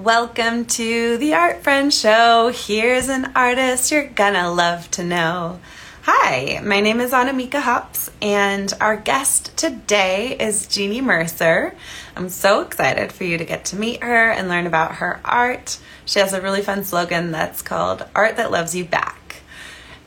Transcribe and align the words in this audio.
Welcome 0.00 0.64
to 0.64 1.18
the 1.18 1.34
Art 1.34 1.62
Friend 1.62 1.92
Show. 1.92 2.50
Here's 2.54 3.10
an 3.10 3.32
artist 3.36 3.92
you're 3.92 4.06
gonna 4.06 4.50
love 4.50 4.90
to 4.92 5.04
know. 5.04 5.60
Hi, 6.04 6.58
my 6.64 6.80
name 6.80 7.00
is 7.00 7.10
Annamieka 7.10 7.60
Hops, 7.60 8.10
and 8.22 8.72
our 8.80 8.96
guest 8.96 9.54
today 9.58 10.38
is 10.40 10.66
Jeanye 10.68 11.02
Mercer. 11.02 11.76
I'm 12.16 12.30
so 12.30 12.62
excited 12.62 13.12
for 13.12 13.24
you 13.24 13.36
to 13.36 13.44
get 13.44 13.66
to 13.66 13.76
meet 13.76 14.02
her 14.02 14.30
and 14.30 14.48
learn 14.48 14.66
about 14.66 14.94
her 14.96 15.20
art. 15.22 15.78
She 16.06 16.18
has 16.18 16.32
a 16.32 16.40
really 16.40 16.62
fun 16.62 16.82
slogan 16.84 17.30
that's 17.30 17.60
called 17.60 18.06
Art 18.14 18.38
That 18.38 18.50
Loves 18.50 18.74
You 18.74 18.86
Back. 18.86 19.42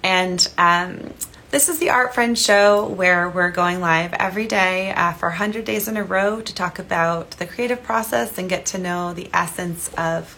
And 0.02 0.52
um, 0.58 1.14
this 1.54 1.70
is 1.70 1.78
the 1.78 1.92
Art 1.92 2.16
Friend 2.16 2.36
Show 2.36 2.88
where 2.88 3.30
we're 3.30 3.52
going 3.52 3.80
live 3.80 4.12
every 4.14 4.48
day 4.48 4.92
uh, 4.92 5.14
for 5.14 5.30
100 5.30 5.64
days 5.64 5.88
in 5.88 5.98
a 5.98 6.04
row 6.04 6.42
to 6.42 6.56
talk 6.56 6.80
about 6.80 7.30
the 7.38 7.46
creative 7.46 7.84
process 7.84 8.40
and 8.40 8.50
get 8.50 8.66
to 8.66 8.80
know 8.80 9.14
the 9.14 9.30
essence 9.32 9.88
of 9.94 10.36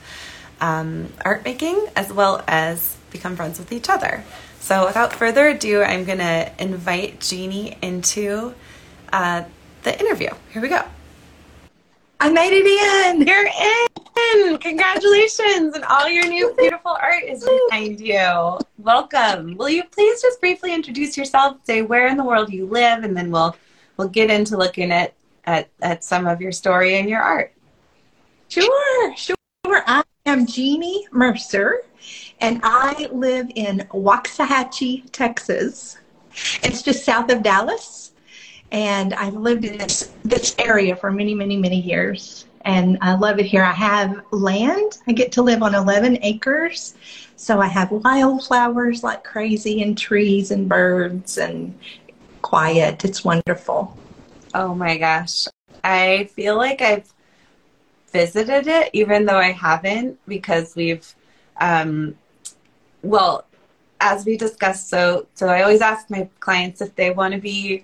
um, 0.60 1.14
art 1.24 1.46
making 1.46 1.88
as 1.96 2.12
well 2.12 2.44
as 2.50 2.98
become 3.12 3.38
friends 3.38 3.60
with 3.60 3.72
each 3.72 3.88
other. 3.88 4.26
So, 4.60 4.88
without 4.88 5.14
further 5.14 5.48
ado, 5.48 5.84
I'm 5.84 6.04
going 6.04 6.18
to 6.18 6.52
invite 6.60 7.22
Jeanye 7.22 7.78
into 7.82 8.54
uh, 9.14 9.46
the 9.84 9.98
interview. 9.98 10.32
Here 10.52 10.62
we 10.62 10.68
go. 10.68 10.84
I 12.20 12.30
made 12.30 12.52
it 12.52 12.66
in. 12.66 13.26
You're 13.26 13.46
in. 13.46 14.05
Congratulations. 14.60 15.76
And 15.76 15.84
all 15.86 16.08
your 16.08 16.28
new 16.28 16.54
beautiful 16.58 16.98
art 17.02 17.24
is 17.24 17.48
behind 17.70 18.00
you. 18.00 18.58
Welcome. 18.78 19.56
Will 19.58 19.70
you 19.70 19.84
please 19.84 20.22
just 20.22 20.40
briefly 20.40 20.74
introduce 20.74 21.18
yourself, 21.18 21.58
say 21.64 21.82
where 21.82 22.08
in 22.08 22.18
the 22.18 22.24
world 22.24 22.52
you 22.52 22.66
live, 22.66 23.04
and 23.04 23.16
then 23.16 23.32
we'll 23.32 23.56
we'll 23.98 24.08
get 24.08 24.30
into 24.30 24.58
looking 24.58 24.92
at 24.92 25.14
at, 25.46 25.70
at 25.82 26.04
some 26.04 26.28
of 26.28 26.42
your 26.42 26.52
story 26.52 26.96
and 26.96 27.10
your 27.10 27.22
art. 27.22 27.54
Sure, 28.48 29.16
sure. 29.16 29.36
I 29.66 30.04
am 30.26 30.46
Jeanye 30.46 31.12
Mercer, 31.12 31.84
and 32.40 32.62
I 32.64 33.08
live 33.12 33.52
in 33.56 33.88
Waxahachie, 33.92 35.10
Texas. 35.12 35.98
It's 36.64 36.82
just 36.82 37.06
south 37.06 37.32
of 37.32 37.44
Dallas 37.44 38.06
and 38.72 39.14
I've 39.14 39.36
lived 39.36 39.66
in 39.66 39.78
this 39.78 40.12
this 40.24 40.56
area 40.60 40.96
for 40.96 41.12
many, 41.12 41.34
many, 41.34 41.56
many 41.56 41.80
years, 41.80 42.46
and 42.66 42.98
I 43.02 43.16
love 43.16 43.40
it 43.40 43.46
here. 43.46 43.64
I 43.64 43.72
have 43.72 44.22
land. 44.32 44.98
I 45.08 45.14
get 45.14 45.32
to 45.34 45.42
live 45.42 45.62
on 45.62 45.76
11 45.76 46.20
acres, 46.24 46.96
so 47.36 47.62
I 47.62 47.68
have 47.68 47.92
wildflowers 47.92 49.04
like 49.04 49.24
crazy, 49.24 49.82
and 49.82 49.98
trees 49.98 50.52
and 50.52 50.68
birds 50.68 51.38
and 51.38 51.78
quiet. 52.42 53.06
It's 53.06 53.24
wonderful. 53.24 53.96
Oh 54.54 54.74
my 54.74 54.98
gosh, 54.98 55.48
I 55.84 56.30
feel 56.34 56.58
like 56.58 56.82
I've 56.82 57.14
visited 58.12 58.68
it, 58.68 58.90
even 58.94 59.26
though 59.26 59.38
I 59.38 59.52
haven't, 59.52 60.18
because 60.28 60.76
we've, 60.76 61.14
um, 61.60 62.16
well, 63.04 63.46
as 64.00 64.26
we 64.26 64.38
discussed. 64.38 64.90
So, 64.90 65.28
so 65.36 65.48
I 65.48 65.62
always 65.62 65.82
ask 65.82 66.10
my 66.10 66.30
clients 66.40 66.82
if 66.82 66.96
they 66.96 67.12
want 67.12 67.34
to 67.34 67.40
be 67.40 67.84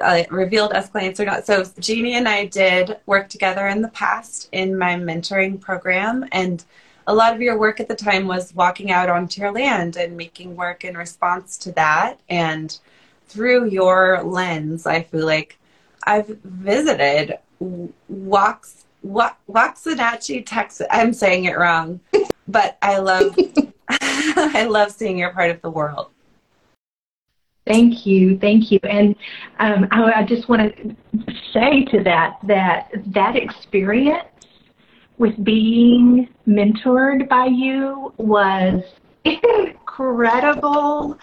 uh, 0.00 0.24
revealed 0.30 0.72
as 0.72 0.88
clients 0.88 1.20
or 1.20 1.24
not. 1.24 1.46
So 1.46 1.62
Jeanye 1.62 2.12
and 2.12 2.28
I 2.28 2.46
did 2.46 2.96
work 3.06 3.28
together 3.28 3.66
in 3.68 3.82
the 3.82 3.88
past 3.88 4.48
in 4.52 4.76
my 4.76 4.94
mentoring 4.94 5.60
program, 5.60 6.26
and 6.32 6.64
a 7.06 7.14
lot 7.14 7.34
of 7.34 7.40
your 7.40 7.58
work 7.58 7.80
at 7.80 7.88
the 7.88 7.96
time 7.96 8.26
was 8.26 8.54
walking 8.54 8.90
out 8.90 9.08
onto 9.08 9.40
your 9.40 9.50
land 9.50 9.96
and 9.96 10.16
making 10.16 10.54
work 10.54 10.84
in 10.84 10.96
response 10.96 11.56
to 11.58 11.72
that. 11.72 12.20
And 12.28 12.78
through 13.28 13.70
your 13.70 14.22
lens, 14.22 14.86
I 14.86 15.02
feel 15.02 15.24
like 15.24 15.58
I've 16.04 16.28
visited 16.44 17.38
Wax 18.08 18.84
Waxahachie, 19.06 20.44
Texas. 20.44 20.86
I'm 20.90 21.12
saying 21.12 21.44
it 21.44 21.56
wrong, 21.56 22.00
but 22.46 22.76
I 22.82 22.98
love 22.98 23.36
I 23.88 24.66
love 24.68 24.92
seeing 24.92 25.18
your 25.18 25.30
part 25.30 25.50
of 25.50 25.62
the 25.62 25.70
world. 25.70 26.10
Thank 27.68 28.06
you, 28.06 28.38
thank 28.38 28.72
you, 28.72 28.80
and 28.84 29.14
um, 29.58 29.88
I, 29.92 30.20
I 30.20 30.24
just 30.24 30.48
want 30.48 30.74
to 30.74 30.96
say 31.52 31.84
to 31.84 32.02
that 32.04 32.38
that 32.44 32.90
that 33.08 33.36
experience 33.36 34.24
with 35.18 35.44
being 35.44 36.28
mentored 36.48 37.28
by 37.28 37.44
you 37.46 38.14
was 38.16 38.82
incredible. 39.24 41.18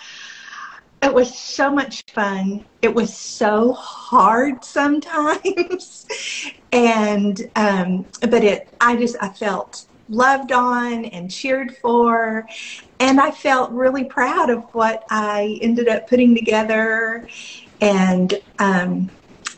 It 1.01 1.13
was 1.13 1.35
so 1.37 1.71
much 1.71 2.03
fun. 2.13 2.65
It 2.83 2.93
was 2.93 3.15
so 3.15 3.73
hard 3.73 4.63
sometimes, 4.63 6.05
and 6.71 7.41
um, 7.55 8.05
but 8.21 8.43
it. 8.43 8.69
I 8.79 8.97
just 8.97 9.15
I 9.19 9.29
felt 9.29 9.87
loved 10.09 10.51
on 10.51 11.05
and 11.05 11.31
cheered 11.31 11.75
for. 11.77 12.47
And 12.99 13.19
I 13.19 13.31
felt 13.31 13.71
really 13.71 14.03
proud 14.03 14.49
of 14.49 14.63
what 14.73 15.03
I 15.09 15.59
ended 15.61 15.87
up 15.87 16.09
putting 16.09 16.35
together. 16.35 17.27
And 17.81 18.39
um, 18.59 19.09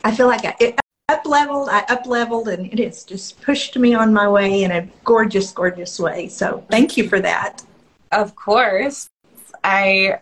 I 0.04 0.16
feel 0.16 0.28
like 0.28 0.46
I, 0.46 0.56
it 0.60 0.80
up 1.10 1.26
leveled, 1.26 1.70
I 1.70 1.86
up 1.90 2.06
leveled, 2.06 2.50
and 2.50 2.72
it 2.72 2.80
has 2.80 3.04
just 3.04 3.42
pushed 3.42 3.78
me 3.78 3.94
on 3.94 4.14
my 4.14 4.28
way 4.28 4.64
in 4.64 4.72
a 4.72 4.88
gorgeous, 5.04 5.52
gorgeous 5.52 6.00
way. 6.00 6.28
So 6.28 6.66
thank 6.70 6.98
you 6.98 7.08
for 7.08 7.20
that. 7.22 7.64
Of 8.12 8.36
course. 8.36 9.10
I 9.64 10.20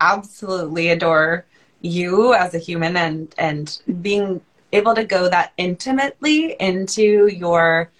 absolutely 0.00 0.88
adore 0.88 1.44
you 1.80 2.34
as 2.34 2.54
a 2.54 2.58
human 2.58 2.96
and 2.96 3.34
and 3.38 3.80
being 4.00 4.40
able 4.72 4.94
to 4.94 5.04
go 5.04 5.28
that 5.28 5.52
intimately 5.56 6.56
into 6.60 7.26
your 7.26 7.90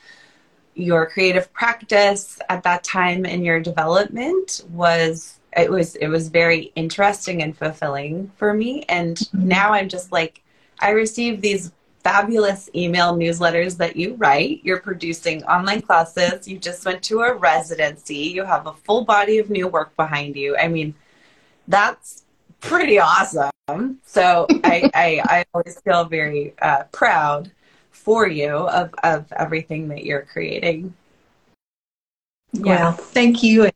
your 0.74 1.06
creative 1.06 1.52
practice 1.52 2.38
at 2.48 2.62
that 2.62 2.82
time 2.84 3.24
in 3.26 3.44
your 3.44 3.60
development 3.60 4.64
was 4.70 5.38
it 5.56 5.70
was 5.70 5.96
it 5.96 6.08
was 6.08 6.28
very 6.28 6.72
interesting 6.76 7.42
and 7.42 7.56
fulfilling 7.56 8.30
for 8.36 8.54
me. 8.54 8.84
And 8.88 9.16
mm-hmm. 9.16 9.48
now 9.48 9.72
i'm 9.72 9.88
just 9.88 10.12
like 10.12 10.42
i 10.80 10.90
receive 10.90 11.40
these 11.40 11.72
fabulous 12.02 12.68
email 12.74 13.14
newsletters 13.14 13.76
that 13.76 13.94
you 13.94 14.14
write. 14.14 14.60
You're 14.64 14.80
producing 14.80 15.44
online 15.44 15.82
classes. 15.82 16.48
You 16.48 16.58
just 16.58 16.84
went 16.84 17.00
to 17.04 17.20
a 17.20 17.32
residency. 17.34 18.16
You 18.16 18.44
have 18.44 18.66
a 18.66 18.72
full 18.72 19.04
body 19.04 19.38
of 19.38 19.50
new 19.50 19.68
work 19.68 19.94
behind 19.96 20.34
you. 20.36 20.56
I 20.56 20.68
mean 20.68 20.94
that's 21.68 22.24
pretty 22.60 22.98
awesome. 22.98 23.50
So 24.04 24.46
I, 24.64 24.90
I 24.94 25.22
i 25.24 25.44
always 25.52 25.78
feel 25.80 26.04
very 26.06 26.54
uh, 26.62 26.84
proud 26.92 27.50
for 28.02 28.26
you 28.26 28.50
of, 28.50 28.92
of 29.02 29.32
everything 29.32 29.88
that 29.88 30.04
you're 30.04 30.22
creating. 30.22 30.94
Yeah. 32.52 32.64
Well, 32.64 32.92
thank 32.92 33.42
you. 33.42 33.70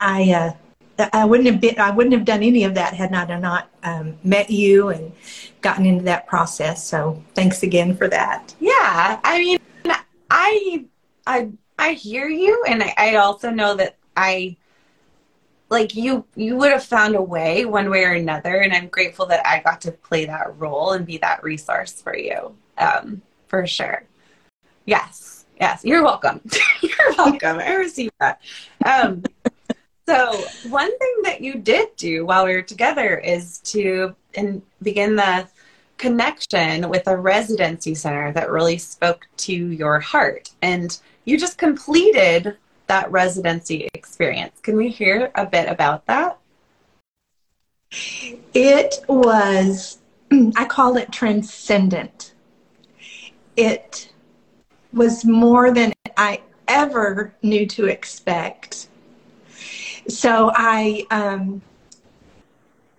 I, 0.00 0.54
uh, 0.98 1.08
I 1.12 1.24
wouldn't 1.24 1.48
have 1.48 1.60
been, 1.60 1.78
I 1.78 1.90
wouldn't 1.90 2.14
have 2.14 2.24
done 2.24 2.42
any 2.42 2.64
of 2.64 2.74
that 2.74 2.94
had 2.94 3.12
I 3.12 3.38
not 3.38 3.68
um, 3.82 4.16
met 4.22 4.48
you 4.48 4.90
and 4.90 5.12
gotten 5.60 5.86
into 5.86 6.04
that 6.04 6.26
process. 6.26 6.86
So 6.86 7.22
thanks 7.34 7.62
again 7.62 7.96
for 7.96 8.08
that. 8.08 8.54
Yeah. 8.60 9.20
I 9.24 9.38
mean, 9.38 9.58
I, 10.30 10.84
I, 11.26 11.50
I 11.78 11.92
hear 11.94 12.28
you. 12.28 12.64
And 12.68 12.82
I, 12.82 12.94
I 12.96 13.16
also 13.16 13.50
know 13.50 13.74
that 13.74 13.96
I, 14.16 14.56
like 15.70 15.96
you 15.96 16.24
you 16.36 16.56
would 16.56 16.70
have 16.70 16.84
found 16.84 17.16
a 17.16 17.22
way 17.22 17.64
one 17.64 17.90
way 17.90 18.04
or 18.04 18.12
another 18.12 18.60
and 18.60 18.72
i'm 18.72 18.86
grateful 18.86 19.24
that 19.24 19.44
i 19.46 19.60
got 19.60 19.80
to 19.80 19.90
play 19.90 20.26
that 20.26 20.54
role 20.58 20.92
and 20.92 21.06
be 21.06 21.16
that 21.16 21.42
resource 21.42 22.00
for 22.02 22.14
you 22.14 22.54
um, 22.76 23.22
for 23.54 23.68
sure. 23.68 24.02
Yes, 24.84 25.44
yes, 25.60 25.84
you're 25.84 26.02
welcome. 26.02 26.40
you're 26.82 27.14
welcome. 27.16 27.60
I 27.60 27.74
received 27.74 28.12
that. 28.18 28.40
Um, 28.84 29.22
so 30.08 30.42
one 30.68 30.98
thing 30.98 31.14
that 31.22 31.40
you 31.40 31.54
did 31.54 31.94
do 31.94 32.26
while 32.26 32.46
we 32.46 32.56
were 32.56 32.62
together 32.62 33.16
is 33.16 33.60
to 33.60 34.16
in, 34.32 34.60
begin 34.82 35.14
the 35.14 35.46
connection 35.98 36.88
with 36.88 37.06
a 37.06 37.16
residency 37.16 37.94
center 37.94 38.32
that 38.32 38.50
really 38.50 38.76
spoke 38.76 39.28
to 39.36 39.52
your 39.52 40.00
heart, 40.00 40.50
and 40.60 40.98
you 41.24 41.38
just 41.38 41.56
completed 41.56 42.56
that 42.88 43.08
residency 43.12 43.88
experience. 43.94 44.58
Can 44.62 44.76
we 44.76 44.88
hear 44.88 45.30
a 45.36 45.46
bit 45.46 45.68
about 45.68 46.04
that? 46.06 46.38
It 48.52 48.96
was, 49.08 49.98
I 50.56 50.64
call 50.64 50.96
it 50.96 51.12
transcendent 51.12 52.33
it 53.56 54.12
was 54.92 55.24
more 55.24 55.72
than 55.72 55.92
I 56.16 56.40
ever 56.68 57.34
knew 57.42 57.66
to 57.66 57.86
expect. 57.86 58.88
so 60.08 60.50
I 60.54 61.06
um, 61.10 61.62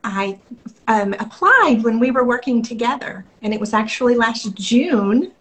I 0.04 0.40
um, 0.88 1.14
applied 1.14 1.82
when 1.84 2.00
we 2.00 2.12
were 2.12 2.24
working 2.24 2.62
together, 2.62 3.26
and 3.42 3.54
it 3.54 3.60
was 3.60 3.74
actually 3.74 4.16
last 4.16 4.54
June. 4.56 5.32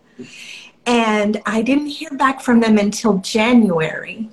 And 0.87 1.41
I 1.47 1.63
didn't 1.63 1.87
hear 1.87 2.11
back 2.11 2.41
from 2.41 2.61
them 2.61 2.79
until 2.79 3.19
January. 3.19 4.29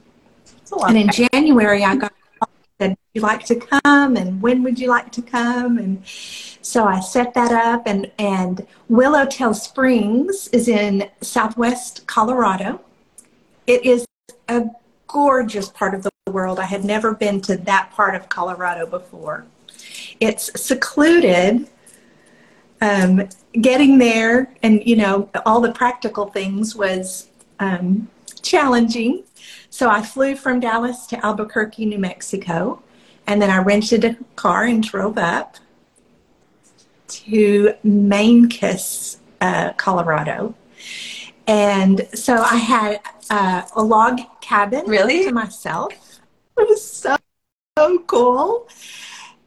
And 0.87 0.97
in 0.97 1.09
January, 1.09 1.83
I 1.83 1.95
got 1.95 2.13
said, 2.81 2.97
you 3.13 3.21
like 3.21 3.43
to 3.45 3.55
come? 3.55 4.17
And 4.17 4.41
when 4.41 4.63
would 4.63 4.79
you 4.79 4.87
like 4.87 5.11
to 5.11 5.21
come? 5.21 5.77
And 5.77 6.01
so 6.05 6.85
I 6.85 6.99
set 6.99 7.33
that 7.35 7.51
up. 7.51 7.83
And, 7.85 8.11
and 8.17 8.65
Willowtail 8.89 9.55
Springs 9.55 10.47
is 10.47 10.67
in 10.67 11.09
southwest 11.21 12.07
Colorado. 12.07 12.81
It 13.67 13.85
is 13.85 14.05
a 14.49 14.65
gorgeous 15.07 15.69
part 15.69 15.93
of 15.93 16.03
the 16.03 16.11
world. 16.31 16.59
I 16.59 16.65
had 16.65 16.83
never 16.83 17.13
been 17.13 17.39
to 17.41 17.57
that 17.57 17.91
part 17.91 18.15
of 18.15 18.29
Colorado 18.29 18.85
before. 18.85 19.45
It's 20.19 20.49
secluded. 20.59 21.67
Um, 22.83 23.29
getting 23.53 23.99
there 23.99 24.51
and, 24.63 24.83
you 24.87 24.95
know, 24.95 25.29
all 25.45 25.61
the 25.61 25.71
practical 25.71 26.25
things 26.25 26.75
was 26.75 27.27
um, 27.59 28.09
challenging. 28.41 29.23
So 29.71 29.89
I 29.89 30.03
flew 30.03 30.35
from 30.35 30.59
Dallas 30.59 31.07
to 31.07 31.25
Albuquerque, 31.25 31.85
New 31.85 31.97
Mexico, 31.97 32.83
and 33.25 33.41
then 33.41 33.49
I 33.49 33.57
rented 33.57 34.03
a 34.03 34.17
car 34.35 34.65
and 34.65 34.83
drove 34.83 35.17
up 35.17 35.55
to 37.07 37.73
Mancos, 37.83 39.17
uh, 39.39 39.71
Colorado. 39.73 40.53
And 41.47 42.07
so 42.13 42.35
I 42.35 42.57
had 42.57 42.99
uh, 43.29 43.63
a 43.75 43.81
log 43.81 44.19
cabin 44.41 44.85
really 44.87 45.23
to 45.23 45.31
myself. 45.31 45.93
It 46.57 46.67
was 46.67 46.85
so, 46.85 47.15
so 47.77 47.99
cool. 47.99 48.67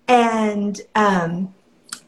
And 0.09 0.81
um, 0.94 1.55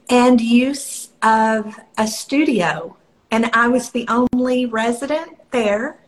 and 0.09 0.41
use 0.41 1.09
of 1.21 1.79
a 1.97 2.07
studio. 2.07 2.97
And 3.29 3.49
I 3.53 3.67
was 3.67 3.91
the 3.91 4.07
only 4.07 4.65
resident 4.65 5.37
there. 5.51 5.99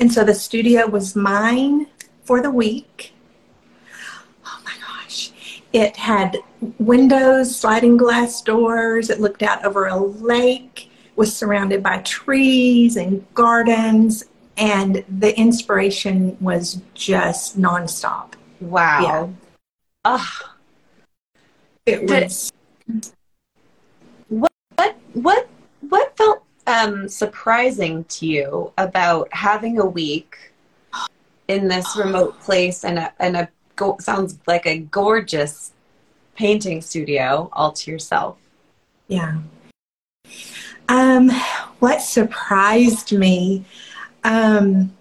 And 0.00 0.10
so 0.10 0.24
the 0.24 0.34
studio 0.34 0.86
was 0.86 1.14
mine 1.14 1.86
for 2.24 2.40
the 2.40 2.50
week. 2.50 3.12
Oh 4.46 4.58
my 4.64 4.72
gosh. 4.80 5.30
It 5.74 5.94
had 5.96 6.38
windows, 6.78 7.54
sliding 7.54 7.98
glass 7.98 8.40
doors. 8.40 9.10
It 9.10 9.20
looked 9.20 9.42
out 9.42 9.64
over 9.64 9.86
a 9.86 9.96
lake, 9.96 10.90
was 11.16 11.36
surrounded 11.36 11.82
by 11.82 11.98
trees 11.98 12.96
and 12.96 13.24
gardens. 13.34 14.24
And 14.56 15.04
the 15.18 15.38
inspiration 15.38 16.36
was 16.40 16.80
just 16.94 17.58
nonstop. 17.58 18.32
Wow. 18.60 19.02
Yeah. 19.02 19.28
Oh, 20.06 20.40
It 21.84 22.08
was. 22.08 22.52
what 24.28 24.96
what 25.12 25.48
what 25.88 26.16
felt 26.16 26.42
um, 26.80 27.08
surprising 27.08 28.04
to 28.04 28.26
you 28.26 28.72
about 28.78 29.32
having 29.32 29.78
a 29.78 29.86
week 29.86 30.52
in 31.48 31.68
this 31.68 31.96
remote 31.96 32.38
place 32.40 32.84
and 32.84 32.98
a 32.98 33.12
and 33.18 33.36
a 33.36 33.48
go- 33.76 33.96
sounds 34.00 34.38
like 34.46 34.66
a 34.66 34.78
gorgeous 34.78 35.72
painting 36.34 36.80
studio 36.80 37.48
all 37.52 37.72
to 37.72 37.90
yourself? 37.90 38.38
Yeah. 39.08 39.38
Um, 40.88 41.30
what 41.80 42.02
surprised 42.02 43.12
me, 43.12 43.64
um, 44.24 44.96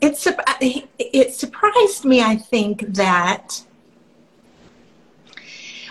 it, 0.00 0.16
sur- 0.16 0.36
it 0.60 1.34
surprised 1.34 2.04
me, 2.04 2.22
I 2.22 2.36
think, 2.36 2.94
that 2.94 3.62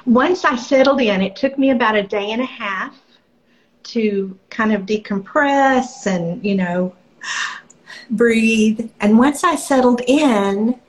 once 0.06 0.44
I 0.44 0.56
settled 0.56 1.02
in, 1.02 1.22
it 1.22 1.36
took 1.36 1.58
me 1.58 1.70
about 1.70 1.96
a 1.96 2.04
day 2.04 2.32
and 2.32 2.42
a 2.42 2.46
half 2.46 3.03
to 3.84 4.38
kind 4.50 4.74
of 4.74 4.84
decompress 4.84 6.06
and, 6.06 6.44
you 6.46 6.56
know, 6.56 6.96
breathe. 8.10 8.90
And 9.00 9.18
once 9.18 9.44
I 9.44 9.56
settled 9.56 10.02
in, 10.08 10.80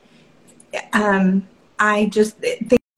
um, 0.93 1.47
I 1.79 2.07
just, 2.07 2.37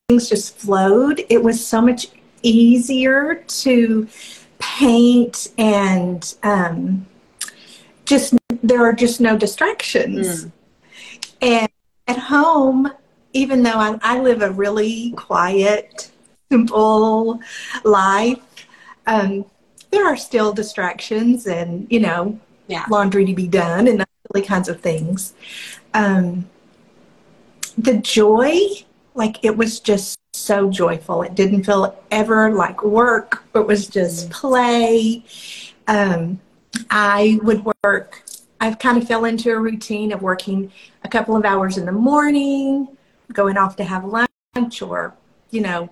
things 0.09 0.29
just 0.29 0.57
flowed. 0.57 1.25
It 1.29 1.43
was 1.43 1.65
so 1.65 1.81
much 1.81 2.09
easier 2.43 3.45
to 3.47 4.09
paint 4.59 5.49
and 5.59 6.35
um, 6.43 7.07
just 8.05 8.35
there 8.63 8.85
are 8.85 8.93
just 8.93 9.21
no 9.21 9.37
distractions. 9.37 10.45
Mm. 10.45 10.53
And 11.43 11.69
at 12.07 12.19
home, 12.19 12.91
even 13.33 13.63
though 13.63 13.79
I, 13.79 13.99
I 14.03 14.21
live 14.21 14.43
a 14.43 14.51
really 14.51 15.13
quiet, 15.13 16.11
simple 16.51 17.41
life, 17.85 18.39
um, 19.07 19.45
there 19.97 20.07
are 20.07 20.17
still 20.17 20.53
distractions 20.53 21.47
and 21.47 21.87
you 21.91 22.01
know 22.01 22.39
Yeah. 22.69 22.85
laundry 22.91 23.25
to 23.25 23.35
be 23.35 23.49
done 23.49 23.87
and 23.89 24.05
other 24.35 24.45
kinds 24.45 24.69
of 24.69 24.81
things. 24.81 25.33
Um, 25.95 26.47
the 27.79 27.95
joy, 27.99 28.59
like 29.15 29.43
it 29.45 29.57
was 29.57 29.81
just 29.81 30.19
so 30.35 30.71
joyful. 30.71 31.23
It 31.23 31.35
didn't 31.35 31.65
feel 31.65 31.97
ever 32.11 32.53
like 32.53 32.83
work. 32.85 33.45
It 33.55 33.67
was 33.67 33.87
just 33.87 34.31
play. 34.31 35.25
Um, 35.87 36.41
I 36.91 37.39
would 37.43 37.65
work. 37.85 38.23
I've 38.61 38.79
kind 38.79 38.99
of 39.01 39.07
fell 39.07 39.25
into 39.25 39.51
a 39.53 39.59
routine 39.59 40.13
of 40.13 40.23
working 40.23 40.73
a 41.05 41.09
couple 41.09 41.37
of 41.37 41.45
hours 41.45 41.79
in 41.79 41.87
the 41.87 41.93
morning, 41.93 42.89
going 43.33 43.57
off 43.57 43.77
to 43.77 43.85
have 43.85 44.05
lunch, 44.05 44.83
or 44.83 45.15
you 45.51 45.61
know, 45.61 45.89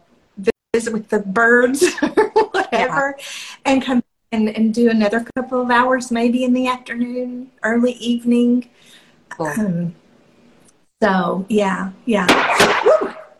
visit 0.75 0.93
with 0.93 1.09
the 1.09 1.21
birds 1.21 1.85
or 2.03 2.09
whatever, 2.51 3.17
and 3.65 3.81
come 3.81 4.03
and, 4.33 4.49
and 4.49 4.75
do 4.75 4.91
another 4.91 5.25
couple 5.37 5.61
of 5.63 5.71
hours 5.71 6.11
maybe 6.11 6.43
in 6.43 6.53
the 6.53 6.67
afternoon, 6.67 7.53
early 7.63 7.93
evening. 7.93 8.69
Cool. 9.29 9.47
Um, 9.47 9.95
so 11.01 11.47
yeah, 11.49 11.93
yeah. 12.07 12.27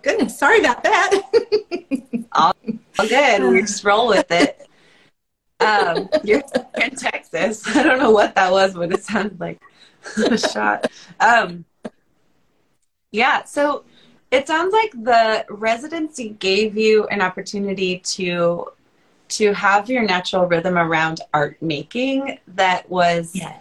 Goodness, 0.03 0.39
sorry 0.39 0.61
about 0.61 0.85
that. 0.85 1.23
All 2.33 2.55
good. 2.99 3.43
We 3.43 3.63
just 3.63 3.83
roll 3.83 4.09
with 4.09 4.31
it. 4.31 4.69
Um, 5.59 6.09
you're 6.23 6.43
in 6.81 6.95
Texas. 6.95 7.67
I 7.67 7.83
don't 7.83 7.99
know 7.99 8.13
what 8.13 8.37
that 8.37 8.53
was, 8.53 8.75
but 8.75 8.93
it 8.93 9.03
sounded 9.03 9.41
like 9.41 9.61
a 10.31 10.39
shot. 10.39 10.91
Um, 11.21 11.65
yeah, 13.13 13.45
so 13.45 13.85
it 14.35 14.49
sounds 14.49 14.73
like 14.73 14.91
the 15.05 15.47
residency 15.49 16.31
gave 16.41 16.77
you 16.77 17.07
an 17.07 17.21
opportunity 17.21 18.01
to 18.01 18.67
to 19.29 19.53
have 19.55 19.89
your 19.89 20.03
natural 20.03 20.47
rhythm 20.47 20.77
around 20.77 21.21
art 21.33 21.57
making 21.63 22.39
that 22.49 22.89
was 22.91 23.35
yeah. 23.35 23.59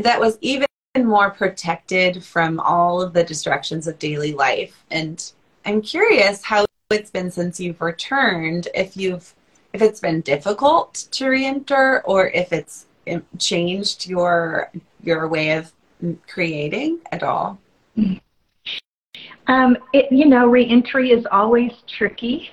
that 0.00 0.20
was 0.20 0.36
even 0.40 0.66
more 0.98 1.30
protected 1.30 2.22
from 2.24 2.58
all 2.60 3.00
of 3.00 3.12
the 3.12 3.24
distractions 3.24 3.86
of 3.86 3.98
daily 3.98 4.32
life. 4.32 4.84
And 4.90 5.32
I'm 5.64 5.80
curious 5.80 6.42
how 6.42 6.66
it's 6.90 7.10
been 7.10 7.30
since 7.30 7.60
you've 7.60 7.80
returned, 7.80 8.68
if 8.74 8.96
you've 8.96 9.34
if 9.72 9.80
it's 9.80 10.00
been 10.00 10.20
difficult 10.22 10.94
to 11.12 11.28
reenter 11.28 12.02
or 12.04 12.28
if 12.30 12.52
it's 12.52 12.86
um, 13.10 13.24
changed 13.38 14.08
your 14.08 14.70
your 15.02 15.28
way 15.28 15.52
of 15.52 15.72
creating 16.26 16.98
at 17.12 17.22
all. 17.22 17.58
Um, 19.50 19.76
it, 19.92 20.12
you 20.12 20.26
know, 20.26 20.46
reentry 20.46 21.10
is 21.10 21.26
always 21.32 21.72
tricky. 21.88 22.50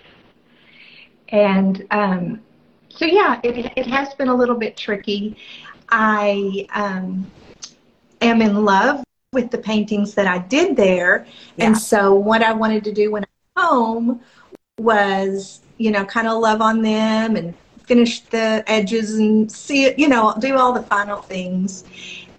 And 1.30 1.86
um, 1.92 2.42
so, 2.90 3.06
yeah, 3.06 3.40
it, 3.44 3.72
it 3.78 3.86
has 3.86 4.16
been 4.16 4.30
a 4.30 4.36
little 4.36 4.56
bit 4.56 4.76
tricky. 4.76 5.38
I 5.90 6.68
um, 6.74 7.30
am 8.22 8.42
in 8.42 8.66
love 8.66 9.04
with 9.32 9.52
the 9.52 9.60
paintings 9.60 10.16
that 10.16 10.26
I 10.26 10.40
did 10.40 10.76
there. 10.76 11.28
Yeah. 11.56 11.68
And 11.68 11.78
so, 11.78 12.16
what 12.16 12.42
I 12.42 12.52
wanted 12.54 12.84
to 12.86 12.92
do 12.92 13.12
when 13.12 13.24
I 13.24 13.28
was 13.62 13.70
home 13.70 14.22
was, 14.80 15.62
you 15.78 15.92
know, 15.92 16.04
kind 16.04 16.28
of 16.28 16.40
love 16.40 16.62
on 16.62 16.82
them 16.82 17.36
and 17.36 17.54
finish 17.86 18.22
the 18.22 18.64
edges 18.66 19.16
and 19.16 19.52
see 19.52 19.86
it, 19.86 20.00
you 20.00 20.08
know, 20.08 20.34
do 20.40 20.58
all 20.58 20.74
the 20.74 20.84
final 20.84 21.22
things. 21.22 21.84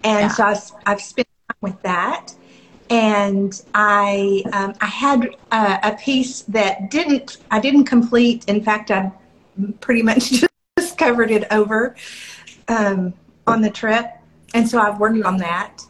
And 0.03 0.21
Yeah. 0.23 0.27
so 0.27 0.43
I've, 0.43 0.71
I've 0.85 1.01
spent 1.01 1.27
time 1.47 1.57
with 1.61 1.81
that 1.83 2.33
and 2.89 3.61
I 3.73 4.43
um, 4.51 4.73
I 4.81 4.87
had 4.87 5.35
uh, 5.51 5.77
a 5.83 5.95
piece 5.95 6.41
that 6.43 6.89
didn't 6.89 7.37
I 7.51 7.59
didn't 7.59 7.85
complete. 7.85 8.45
In 8.45 8.63
fact, 8.63 8.91
I 8.91 9.11
pretty 9.79 10.01
much 10.01 10.31
just 10.79 10.97
covered 10.97 11.31
it 11.31 11.45
over 11.51 11.95
um, 12.67 13.13
on 13.45 13.61
the 13.61 13.69
trip, 13.69 14.07
and 14.53 14.67
so 14.67 14.79
I've 14.79 14.99
worked 14.99 15.23
on 15.23 15.37
that. 15.37 15.81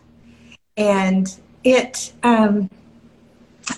And 0.77 1.33
it, 1.63 2.13
um, 2.23 2.69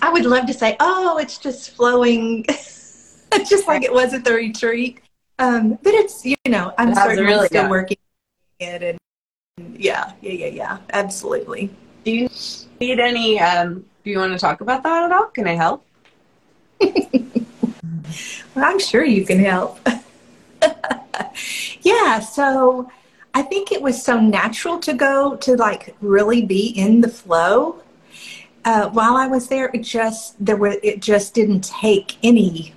I 0.00 0.12
would 0.12 0.24
love 0.24 0.46
to 0.46 0.54
say, 0.54 0.76
oh, 0.78 1.18
it's 1.18 1.36
just 1.36 1.70
flowing, 1.70 2.44
just 2.48 3.66
like 3.66 3.82
it 3.82 3.92
was 3.92 4.14
at 4.14 4.24
the 4.24 4.32
retreat. 4.32 5.00
Um, 5.38 5.78
but 5.82 5.94
it's 5.94 6.24
you 6.24 6.36
know 6.48 6.72
I'm 6.78 6.94
certainly 6.94 7.24
really 7.24 7.46
still 7.46 7.62
done. 7.62 7.70
working 7.70 7.96
it, 8.58 8.82
and 8.82 8.98
yeah, 9.80 10.12
yeah, 10.20 10.32
yeah, 10.32 10.46
yeah, 10.46 10.78
absolutely. 10.92 11.70
Do 12.04 12.10
you 12.10 12.28
need 12.80 13.00
any 13.00 13.40
um, 13.40 13.84
Do 14.04 14.10
you 14.10 14.18
want 14.18 14.32
to 14.32 14.38
talk 14.38 14.60
about 14.60 14.82
that 14.82 15.04
at 15.04 15.12
all? 15.12 15.26
Can 15.26 15.46
I 15.46 15.54
help? 15.54 15.86
well, 16.80 16.90
I'm 18.56 18.80
sure 18.80 19.04
you 19.04 19.24
can 19.24 19.38
help. 19.38 19.78
yeah, 21.82 22.18
so 22.18 22.90
I 23.34 23.42
think 23.42 23.72
it 23.72 23.80
was 23.80 24.02
so 24.02 24.20
natural 24.20 24.78
to 24.80 24.92
go 24.92 25.36
to 25.36 25.56
like 25.56 25.96
really 26.00 26.44
be 26.44 26.68
in 26.68 27.00
the 27.00 27.08
flow. 27.08 27.80
Uh, 28.64 28.88
while 28.90 29.16
I 29.16 29.26
was 29.26 29.48
there, 29.48 29.70
it 29.74 29.82
just 29.82 30.44
there 30.44 30.56
were 30.56 30.76
it 30.82 31.00
just 31.00 31.34
didn't 31.34 31.64
take 31.64 32.16
any. 32.22 32.74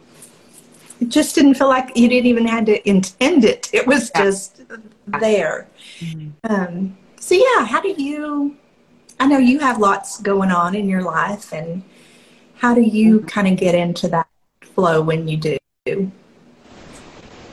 It 1.00 1.10
just 1.10 1.36
didn't 1.36 1.56
feel 1.56 1.68
like 1.68 1.96
you 1.96 2.08
didn't 2.08 2.28
even 2.28 2.48
had 2.48 2.66
to 2.68 2.88
intend 2.88 3.44
it. 3.44 3.70
It 3.74 3.86
was 3.86 4.12
yeah. 4.16 4.24
just 4.24 4.62
there. 5.20 5.68
Mm-hmm. 6.00 6.52
Um, 6.52 6.98
so 7.20 7.36
yeah, 7.36 7.66
how 7.66 7.82
do 7.82 7.90
you? 7.90 8.56
I 9.20 9.28
know 9.28 9.38
you 9.38 9.60
have 9.60 9.80
lots 9.80 10.22
going 10.22 10.52
on 10.52 10.76
in 10.76 10.90
your 10.90 11.02
life, 11.02 11.54
and 11.54 11.84
how 12.56 12.74
do 12.74 12.82
you 12.82 13.20
mm-hmm. 13.20 13.28
kind 13.28 13.48
of 13.48 13.58
get 13.58 13.76
into 13.76 14.08
that 14.10 14.28
flow 14.62 15.02
when 15.02 15.28
you 15.28 15.38
do? 15.38 16.12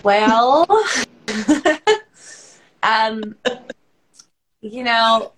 Well, 0.02 0.66
um, 2.82 3.36
you 4.60 4.84
know, 4.84 5.32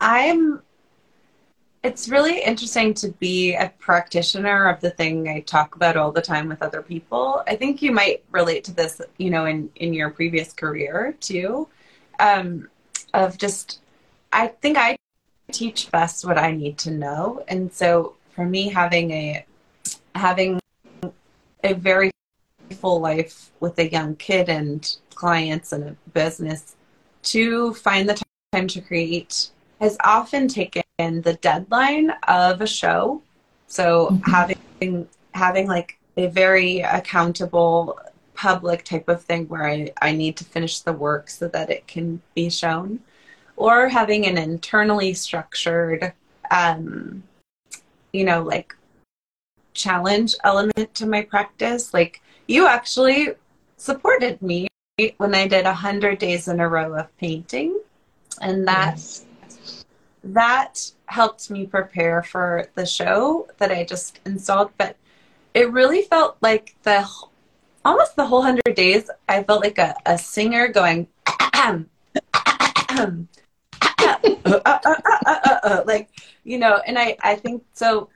I'm. 0.00 0.62
It's 1.82 2.10
really 2.10 2.42
interesting 2.42 2.92
to 2.94 3.08
be 3.08 3.54
a 3.54 3.72
practitioner 3.78 4.68
of 4.68 4.80
the 4.82 4.90
thing 4.90 5.28
I 5.28 5.40
talk 5.40 5.76
about 5.76 5.96
all 5.96 6.12
the 6.12 6.20
time 6.20 6.46
with 6.46 6.60
other 6.60 6.82
people. 6.82 7.42
I 7.46 7.56
think 7.56 7.80
you 7.80 7.90
might 7.90 8.22
relate 8.30 8.64
to 8.64 8.74
this, 8.74 9.00
you 9.16 9.30
know, 9.30 9.46
in 9.46 9.70
in 9.76 9.94
your 9.94 10.10
previous 10.10 10.52
career 10.52 11.16
too, 11.20 11.68
um, 12.18 12.68
of 13.14 13.36
just. 13.36 13.80
I 14.32 14.46
think 14.46 14.78
I 14.78 14.96
teach 15.50 15.90
best 15.90 16.24
what 16.24 16.38
I 16.38 16.52
need 16.52 16.78
to 16.78 16.90
know, 16.90 17.44
and 17.48 17.72
so 17.72 18.14
for 18.30 18.44
me, 18.46 18.68
having 18.68 19.10
a 19.10 19.44
having 20.14 20.60
a 21.62 21.74
very 21.74 22.10
full 22.76 23.00
life 23.00 23.50
with 23.60 23.78
a 23.78 23.90
young 23.90 24.16
kid 24.16 24.48
and 24.48 24.96
clients 25.14 25.72
and 25.72 25.84
a 25.84 25.96
business 26.12 26.76
to 27.22 27.74
find 27.74 28.08
the 28.08 28.22
time 28.52 28.66
to 28.68 28.80
create 28.80 29.50
has 29.80 29.96
often 30.04 30.48
taken 30.48 30.82
the 30.98 31.38
deadline 31.40 32.10
of 32.28 32.60
a 32.60 32.66
show. 32.66 33.22
So 33.66 34.08
mm-hmm. 34.10 34.30
having 34.30 35.08
having 35.32 35.66
like 35.66 35.98
a 36.16 36.26
very 36.26 36.80
accountable 36.80 37.98
public 38.34 38.84
type 38.84 39.08
of 39.08 39.22
thing 39.22 39.46
where 39.48 39.66
I, 39.66 39.92
I 40.00 40.12
need 40.12 40.36
to 40.38 40.44
finish 40.44 40.80
the 40.80 40.92
work 40.92 41.28
so 41.28 41.48
that 41.48 41.70
it 41.70 41.86
can 41.86 42.22
be 42.34 42.48
shown. 42.48 43.00
Or 43.60 43.88
having 43.88 44.26
an 44.26 44.38
internally 44.38 45.12
structured 45.12 46.14
um, 46.50 47.22
you 48.12 48.24
know, 48.24 48.42
like 48.42 48.74
challenge 49.74 50.34
element 50.44 50.94
to 50.94 51.06
my 51.06 51.22
practice. 51.22 51.94
Like 51.94 52.20
you 52.46 52.66
actually 52.66 53.34
supported 53.76 54.42
me 54.42 54.68
when 55.16 55.34
I 55.34 55.46
did 55.46 55.66
a 55.66 55.72
hundred 55.72 56.18
days 56.18 56.48
in 56.48 56.60
a 56.60 56.68
row 56.68 56.94
of 56.94 57.16
painting, 57.18 57.80
and 58.40 58.66
that 58.66 58.96
yes. 58.96 59.84
that 60.24 60.92
helped 61.06 61.50
me 61.50 61.66
prepare 61.66 62.22
for 62.22 62.68
the 62.74 62.86
show 62.86 63.48
that 63.58 63.70
I 63.70 63.84
just 63.84 64.20
installed. 64.26 64.72
But 64.76 64.96
it 65.54 65.70
really 65.70 66.02
felt 66.02 66.36
like 66.40 66.76
the 66.82 67.08
almost 67.84 68.16
the 68.16 68.26
whole 68.26 68.42
hundred 68.42 68.74
days. 68.74 69.08
I 69.28 69.42
felt 69.42 69.62
like 69.62 69.78
a, 69.78 69.94
a 70.06 70.18
singer 70.18 70.68
going. 70.68 71.08
like 75.86 76.10
you 76.44 76.58
know 76.58 76.80
and 76.86 76.98
i 76.98 77.16
i 77.22 77.34
think 77.34 77.62
so 77.72 78.08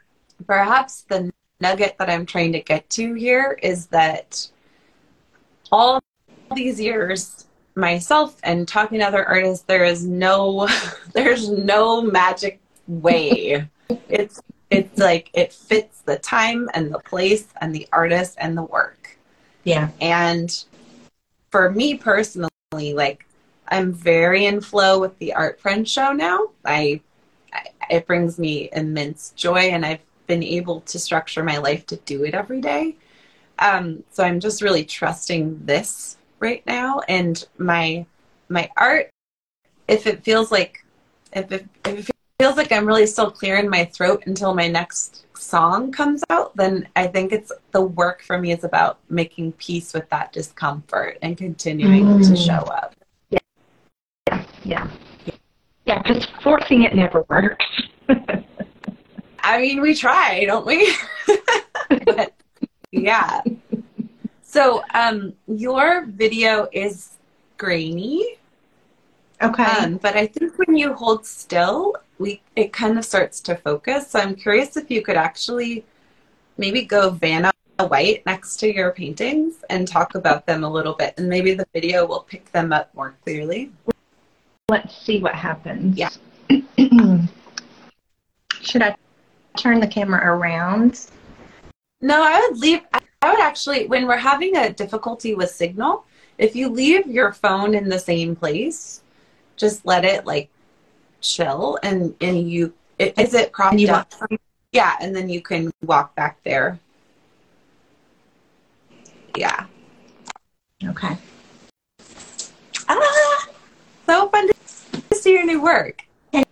perhaps 0.47 1.03
the 1.03 1.33
nugget 1.61 1.97
that 1.99 2.11
I'm 2.11 2.27
trying 2.27 2.53
to 2.53 2.61
get 2.61 2.89
to 2.91 3.15
here 3.15 3.59
is 3.63 3.87
that 3.87 4.49
all 5.73 6.03
these 6.55 6.81
years 6.81 7.47
myself 7.75 8.39
and 8.45 8.69
talking 8.69 9.01
to 9.01 9.05
other 9.07 9.25
artists 9.25 9.65
there 9.65 9.85
is 9.85 10.07
no 10.07 10.69
there's 11.13 11.49
no 11.49 12.03
magic 12.03 12.61
way. 12.87 13.67
It's 14.09 14.41
it's 14.71 14.99
like 14.99 15.31
it 15.35 15.53
fits 15.53 16.03
the 16.03 16.19
time 16.19 16.69
and 16.75 16.93
the 16.93 16.99
place 17.01 17.47
and 17.61 17.75
the 17.75 17.89
artist 17.93 18.37
and 18.39 18.57
the 18.57 18.63
work. 18.63 19.17
Yeah. 19.65 19.89
And 20.01 20.65
for 21.51 21.71
me 21.71 21.97
personally 21.97 22.51
like 22.71 23.27
i'm 23.69 23.93
very 23.93 24.47
in 24.47 24.61
flow 24.61 24.99
with 24.99 25.19
the 25.19 25.33
art 25.33 25.61
friend 25.61 25.89
show 25.89 26.13
now 26.13 26.49
i, 26.65 27.01
I 27.53 27.65
it 27.91 28.07
brings 28.07 28.39
me 28.39 28.69
immense 28.73 29.33
joy 29.37 29.59
and 29.59 29.85
i've 29.85 30.01
been 30.27 30.43
able 30.43 30.81
to 30.83 30.99
structure 30.99 31.43
my 31.43 31.59
life 31.59 31.87
to 31.87 31.97
do 31.97 32.25
it 32.25 32.35
every 32.35 32.61
day. 32.61 32.97
Um, 33.59 34.03
so 34.11 34.25
I'm 34.25 34.41
just 34.41 34.63
really 34.63 34.85
trusting 34.85 35.61
this 35.65 36.17
right 36.41 36.65
now, 36.67 37.01
and 37.09 37.47
my 37.59 38.07
my 38.49 38.71
art. 38.77 39.11
If 39.87 40.07
it 40.07 40.25
feels 40.25 40.51
like 40.51 40.85
if 41.33 41.53
it, 41.53 41.67
if 41.85 42.09
it 42.09 42.17
feels 42.41 42.57
like 42.57 42.73
I'm 42.73 42.87
really 42.87 43.07
still 43.07 43.31
clearing 43.31 43.69
my 43.69 43.85
throat 43.85 44.25
until 44.27 44.55
my 44.55 44.69
next 44.69 45.27
song 45.37 45.93
comes 45.93 46.25
out, 46.31 46.57
then 46.57 46.89
I 46.97 47.07
think 47.07 47.33
it's 47.33 47.53
the 47.73 47.83
work 47.83 48.23
for 48.23 48.39
me 48.39 48.53
is 48.53 48.65
about 48.65 48.99
making 49.09 49.53
peace 49.53 49.93
with 49.93 50.09
that 50.11 50.33
discomfort 50.33 51.19
and 51.23 51.37
continuing 51.37 52.07
mm. 52.07 52.29
to 52.29 52.37
show 52.37 52.55
up. 52.55 52.95
Yeah, 54.65 54.89
yeah. 55.85 56.03
Because 56.03 56.27
forcing 56.43 56.83
it 56.83 56.95
never 56.95 57.25
works. 57.29 57.65
I 59.41 59.61
mean, 59.61 59.81
we 59.81 59.95
try, 59.95 60.45
don't 60.47 60.67
we? 60.67 60.95
but 62.07 62.33
yeah. 62.91 63.43
So, 64.43 64.83
um, 64.95 65.35
your 65.47 66.07
video 66.07 66.69
is 66.73 67.17
grainy. 67.59 68.39
Okay. 69.43 69.63
Um, 69.65 69.97
but 69.99 70.17
I 70.17 70.27
think 70.27 70.59
when 70.59 70.77
you 70.77 70.95
hold 70.95 71.27
still, 71.27 71.95
we 72.19 72.41
it 72.57 72.73
kind 72.73 72.97
of 72.99 73.05
starts 73.05 73.41
to 73.41 73.57
focus. 73.57 74.11
So 74.11 74.21
I'm 74.21 74.35
curious 74.35 74.77
if 74.77 74.91
you 74.91 75.03
could 75.03 75.17
actually 75.17 75.85
maybe 76.57 76.85
go 76.85 77.11
Vanna 77.11 77.53
White 77.79 78.25
next 78.25 78.57
to 78.59 78.73
your 78.73 78.93
paintings 78.93 79.57
and 79.69 79.87
talk 79.87 80.15
about 80.15 80.47
them 80.47 80.63
a 80.65 80.71
little 80.71 80.95
bit, 80.95 81.15
and 81.19 81.29
maybe 81.29 81.55
the 81.55 81.67
video 81.75 82.07
will 82.07 82.21
pick 82.21 82.51
them 82.53 82.73
up 82.73 82.95
more 82.95 83.15
clearly. 83.25 83.73
Let's 84.69 84.97
see 84.97 85.21
what 85.21 85.35
happens. 85.35 85.99
Yeah. 85.99 86.09
Should 88.61 88.83
I 88.83 88.97
turn 89.59 89.81
the 89.81 89.87
camera 89.87 90.35
around? 90.35 91.07
No, 92.01 92.23
I 92.23 92.41
would 92.41 92.59
leave. 92.59 92.81
I 93.23 93.31
would 93.31 93.41
actually, 93.41 93.87
when 93.87 94.07
we're 94.07 94.17
having 94.17 94.57
a 94.57 94.73
difficulty 94.73 95.35
with 95.35 95.51
signal, 95.51 96.05
if 96.39 96.57
you 96.57 96.69
leave 96.69 97.07
your 97.07 97.33
phone 97.33 97.75
in 97.75 97.89
the 97.89 97.99
same 97.99 98.35
place, 98.35 99.03
just 99.57 99.85
let 99.87 100.05
it 100.05 100.27
like 100.27 100.51
chill 101.21 101.79
and 101.83 102.15
and 102.21 102.51
you 102.51 102.73
it, 102.99 103.19
is 103.19 103.35
it 103.35 103.53
propped 103.53 103.83
up? 103.89 104.13
Yeah, 104.73 104.97
and 105.01 105.15
then 105.15 105.29
you 105.29 105.41
can 105.41 105.71
walk 105.83 106.15
back 106.15 106.39
there. 106.43 106.79
Yeah. 109.37 109.67
Okay. 110.85 111.17
Ah, 112.89 113.49
so 114.07 114.29
fun 114.29 114.49
to 114.49 114.54
see 115.25 115.33
your 115.33 115.47
new 115.47 115.63
work. 115.63 116.05
Can 116.33 116.45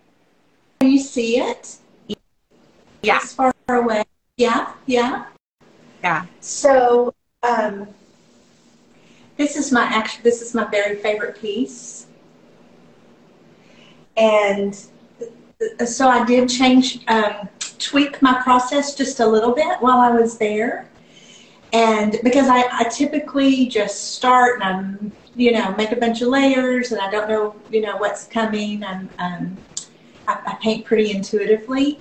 you 0.81 0.99
see 0.99 1.39
it? 1.39 1.77
Yeah. 3.03 3.19
As 3.23 3.35
far 3.35 3.53
away. 3.69 4.03
Yeah, 4.39 4.73
yeah. 4.87 5.27
Yeah. 6.03 6.25
So 6.41 7.15
um, 7.43 7.87
this 9.37 9.57
is 9.57 9.73
my 9.73 9.83
actual. 9.83 10.23
This 10.23 10.41
is 10.41 10.55
my 10.55 10.65
very 10.65 10.97
favorite 10.97 11.39
piece, 11.41 12.07
and 14.17 14.75
so 15.85 16.09
I 16.09 16.25
did 16.25 16.49
change, 16.49 17.05
um, 17.09 17.49
tweak 17.79 18.23
my 18.23 18.41
process 18.43 18.95
just 18.95 19.21
a 19.21 19.27
little 19.27 19.53
bit 19.53 19.81
while 19.81 19.99
I 19.99 20.11
was 20.11 20.39
there, 20.39 20.89
and 21.73 22.19
because 22.25 22.49
I, 22.49 22.65
I 22.73 22.85
typically 22.85 23.67
just 23.67 24.15
start 24.15 24.63
and 24.63 24.65
I'm 24.65 25.13
you 25.35 25.53
know 25.53 25.75
make 25.77 25.93
a 25.93 25.97
bunch 25.97 26.21
of 26.23 26.29
layers 26.29 26.93
and 26.93 27.01
I 27.01 27.11
don't 27.11 27.29
know 27.29 27.55
you 27.71 27.81
know 27.81 27.97
what's 27.97 28.27
coming. 28.27 28.85
I'm 28.85 29.09
um, 29.19 29.57
I, 30.29 30.41
I 30.47 30.55
paint 30.61 30.85
pretty 30.85 31.13
intuitively. 31.13 32.01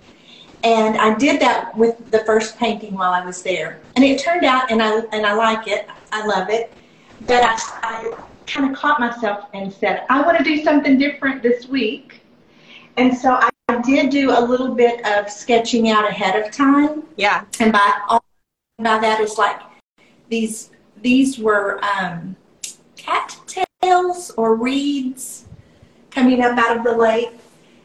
And 0.64 0.98
I 0.98 1.16
did 1.16 1.42
that 1.42 1.76
with 1.76 2.12
the 2.12 2.20
first 2.20 2.58
painting 2.58 2.94
while 2.94 3.14
I 3.14 3.26
was 3.26 3.42
there. 3.42 3.80
And 3.96 4.06
it 4.06 4.20
turned 4.20 4.46
out, 4.46 4.70
and 4.70 4.82
I, 4.82 5.00
and 5.12 5.26
I 5.26 5.34
like 5.34 5.68
it, 5.68 5.88
I 6.12 6.26
love 6.26 6.50
it, 6.50 6.72
but 7.22 7.44
I, 7.44 7.58
I 7.82 8.16
kind 8.46 8.70
of 8.72 8.78
caught 8.78 9.00
myself 9.00 9.46
and 9.54 9.74
said, 9.74 10.06
I 10.10 10.22
want 10.22 10.38
to 10.38 10.44
do 10.44 10.64
something 10.64 11.00
different 11.00 11.42
this 11.42 11.68
week. 11.68 12.22
And 12.98 13.18
so 13.18 13.40
I 13.40 13.82
did 13.82 14.10
do 14.10 14.32
a 14.32 14.42
little 14.42 14.76
bit 14.76 15.04
of 15.06 15.30
sketching 15.30 15.90
out 15.90 16.08
ahead 16.08 16.36
of 16.36 16.52
time. 16.52 17.04
Yeah. 17.16 17.46
And 17.60 17.72
by 17.72 18.02
all 18.08 18.24
by 18.78 18.98
that 19.00 19.20
is 19.22 19.38
like 19.38 19.62
these 20.30 20.72
these 21.02 21.40
were 21.40 21.80
um, 21.84 22.36
cattails 23.06 24.32
or 24.32 24.56
reeds 24.56 25.46
coming 26.10 26.42
up 26.42 26.58
out 26.58 26.78
of 26.78 26.84
the 26.84 26.96
lake. 26.96 27.32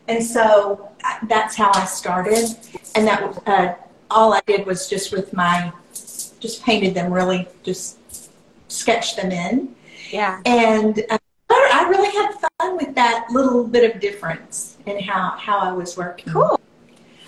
And 0.09 0.23
so 0.23 0.91
that's 1.25 1.57
how 1.57 1.71
I 1.75 1.85
started, 1.85 2.57
and 2.95 3.07
that 3.09 3.43
uh, 3.47 3.75
all 4.09 4.33
I 4.33 4.41
did 4.47 4.65
was 4.67 4.89
just 4.89 5.11
with 5.13 5.33
my, 5.33 5.73
just 5.93 6.63
painted 6.63 6.95
them 6.95 7.13
really, 7.13 7.49
just 7.65 7.99
sketched 8.69 9.17
them 9.17 9.33
in, 9.33 9.75
Yeah. 10.13 10.41
and 10.47 11.05
uh, 11.11 11.19
I 11.51 11.87
really 11.89 12.11
had 12.13 12.35
fun 12.61 12.77
with 12.77 12.95
that 12.95 13.27
little 13.31 13.65
bit 13.65 13.93
of 13.95 14.01
difference 14.01 14.77
in 14.87 15.01
how 15.01 15.31
how 15.31 15.59
I 15.59 15.73
was 15.73 15.97
working. 15.97 16.33
Cool. 16.33 16.61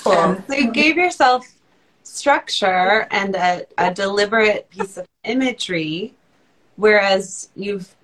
Cool. 0.05 0.13
Um, 0.13 0.45
so 0.49 0.55
you 0.55 0.71
gave 0.71 0.97
yourself 0.97 1.45
structure 2.05 3.07
and 3.11 3.35
a, 3.35 3.67
a 3.77 3.93
deliberate 3.93 4.71
piece 4.71 4.97
of 4.97 5.07
imagery, 5.25 6.15
whereas 6.79 7.51
you've 7.57 7.95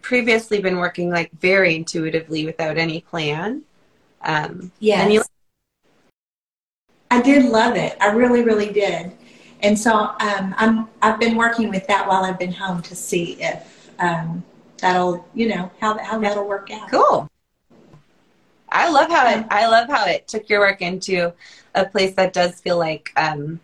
previously 0.00 0.60
been 0.60 0.76
working 0.78 1.10
like 1.10 1.30
very 1.40 1.74
intuitively 1.74 2.46
without 2.46 2.78
any 2.78 3.00
plan. 3.02 3.62
Um, 4.22 4.70
Yes. 4.78 5.02
And 5.02 5.12
you, 5.12 5.22
I 7.10 7.20
did 7.20 7.44
love 7.44 7.76
it. 7.76 7.96
I 8.00 8.12
really, 8.12 8.42
really 8.42 8.72
did. 8.72 9.12
And 9.60 9.78
so 9.78 9.92
um, 9.92 10.54
I'm 10.56 10.88
I've 11.02 11.20
been 11.20 11.36
working 11.36 11.68
with 11.68 11.86
that 11.88 12.08
while 12.08 12.24
I've 12.24 12.38
been 12.38 12.52
home 12.52 12.82
to 12.82 12.96
see 12.96 13.36
if 13.40 13.90
um, 13.98 14.42
that'll 14.78 15.28
you 15.34 15.48
know 15.48 15.70
how 15.80 15.98
how 15.98 16.18
that'll 16.18 16.48
work 16.48 16.70
out. 16.72 16.90
cool. 16.90 17.28
I 18.68 18.90
love 18.90 19.10
how 19.10 19.28
it. 19.28 19.46
I 19.50 19.66
love 19.66 19.88
how 19.88 20.06
it 20.06 20.26
took 20.26 20.48
your 20.48 20.60
work 20.60 20.82
into 20.82 21.32
a 21.74 21.84
place 21.84 22.14
that 22.14 22.32
does 22.32 22.60
feel 22.60 22.78
like 22.78 23.12
um, 23.16 23.60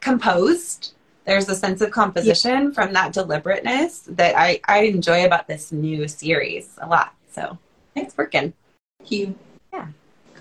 composed. 0.00 0.94
There's 1.28 1.46
a 1.50 1.54
sense 1.54 1.82
of 1.82 1.90
composition 1.90 2.72
from 2.72 2.94
that 2.94 3.12
deliberateness 3.12 3.98
that 4.12 4.34
I, 4.34 4.60
I 4.66 4.84
enjoy 4.84 5.26
about 5.26 5.46
this 5.46 5.70
new 5.72 6.08
series 6.08 6.70
a 6.78 6.88
lot. 6.88 7.14
So 7.30 7.58
thanks, 7.94 8.16
working. 8.16 8.54
Thank 8.98 9.10
you. 9.10 9.38
Yeah. 9.70 9.88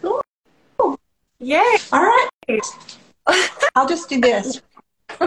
Cool. 0.01 0.21
Yay! 1.39 1.75
All 1.91 2.01
right. 2.01 2.61
I'll 3.75 3.89
just 3.89 4.07
do 4.07 4.21
this. 4.21 4.61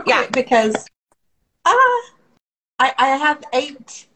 Yeah. 0.06 0.26
Because 0.32 0.86
ah, 1.66 2.00
I 2.78 2.94
I 2.96 3.06
have 3.18 3.44
eight 3.52 4.06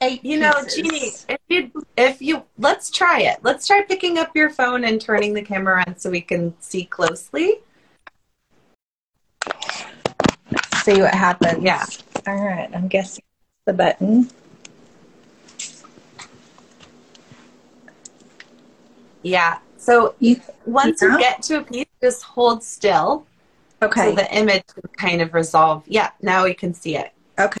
eight. 0.00 0.24
You 0.24 0.40
know. 0.40 0.52
Jeanye, 0.52 1.26
if 1.28 1.40
you 1.48 1.70
if 1.98 2.22
you 2.22 2.42
let's 2.56 2.90
try 2.90 3.20
it. 3.20 3.40
Let's 3.42 3.66
try 3.66 3.82
picking 3.82 4.16
up 4.16 4.34
your 4.34 4.48
phone 4.48 4.84
and 4.84 4.98
turning 4.98 5.34
the 5.34 5.42
camera 5.42 5.84
on 5.86 5.98
so 5.98 6.08
we 6.08 6.22
can 6.22 6.54
see 6.58 6.86
closely. 6.86 7.58
See 10.94 11.02
what 11.02 11.14
happens. 11.14 11.62
Yeah. 11.62 11.84
All 12.26 12.36
right. 12.36 12.68
I'm 12.74 12.88
guessing 12.88 13.24
the 13.64 13.72
button. 13.72 14.28
Yeah. 19.22 19.58
So 19.76 20.14
You 20.18 20.40
once 20.66 21.02
Yeah. 21.02 21.12
you 21.12 21.18
get 21.18 21.42
to 21.42 21.58
a 21.58 21.62
piece, 21.62 21.86
just 22.02 22.22
hold 22.22 22.62
still 22.62 23.26
okay? 23.82 24.10
so 24.10 24.14
the 24.14 24.34
image 24.34 24.64
kind 24.96 25.22
of 25.22 25.34
resolve. 25.34 25.84
Yeah, 25.86 26.10
now 26.20 26.44
we 26.44 26.54
can 26.54 26.74
see 26.74 26.96
it. 26.96 27.12
Okay. 27.38 27.60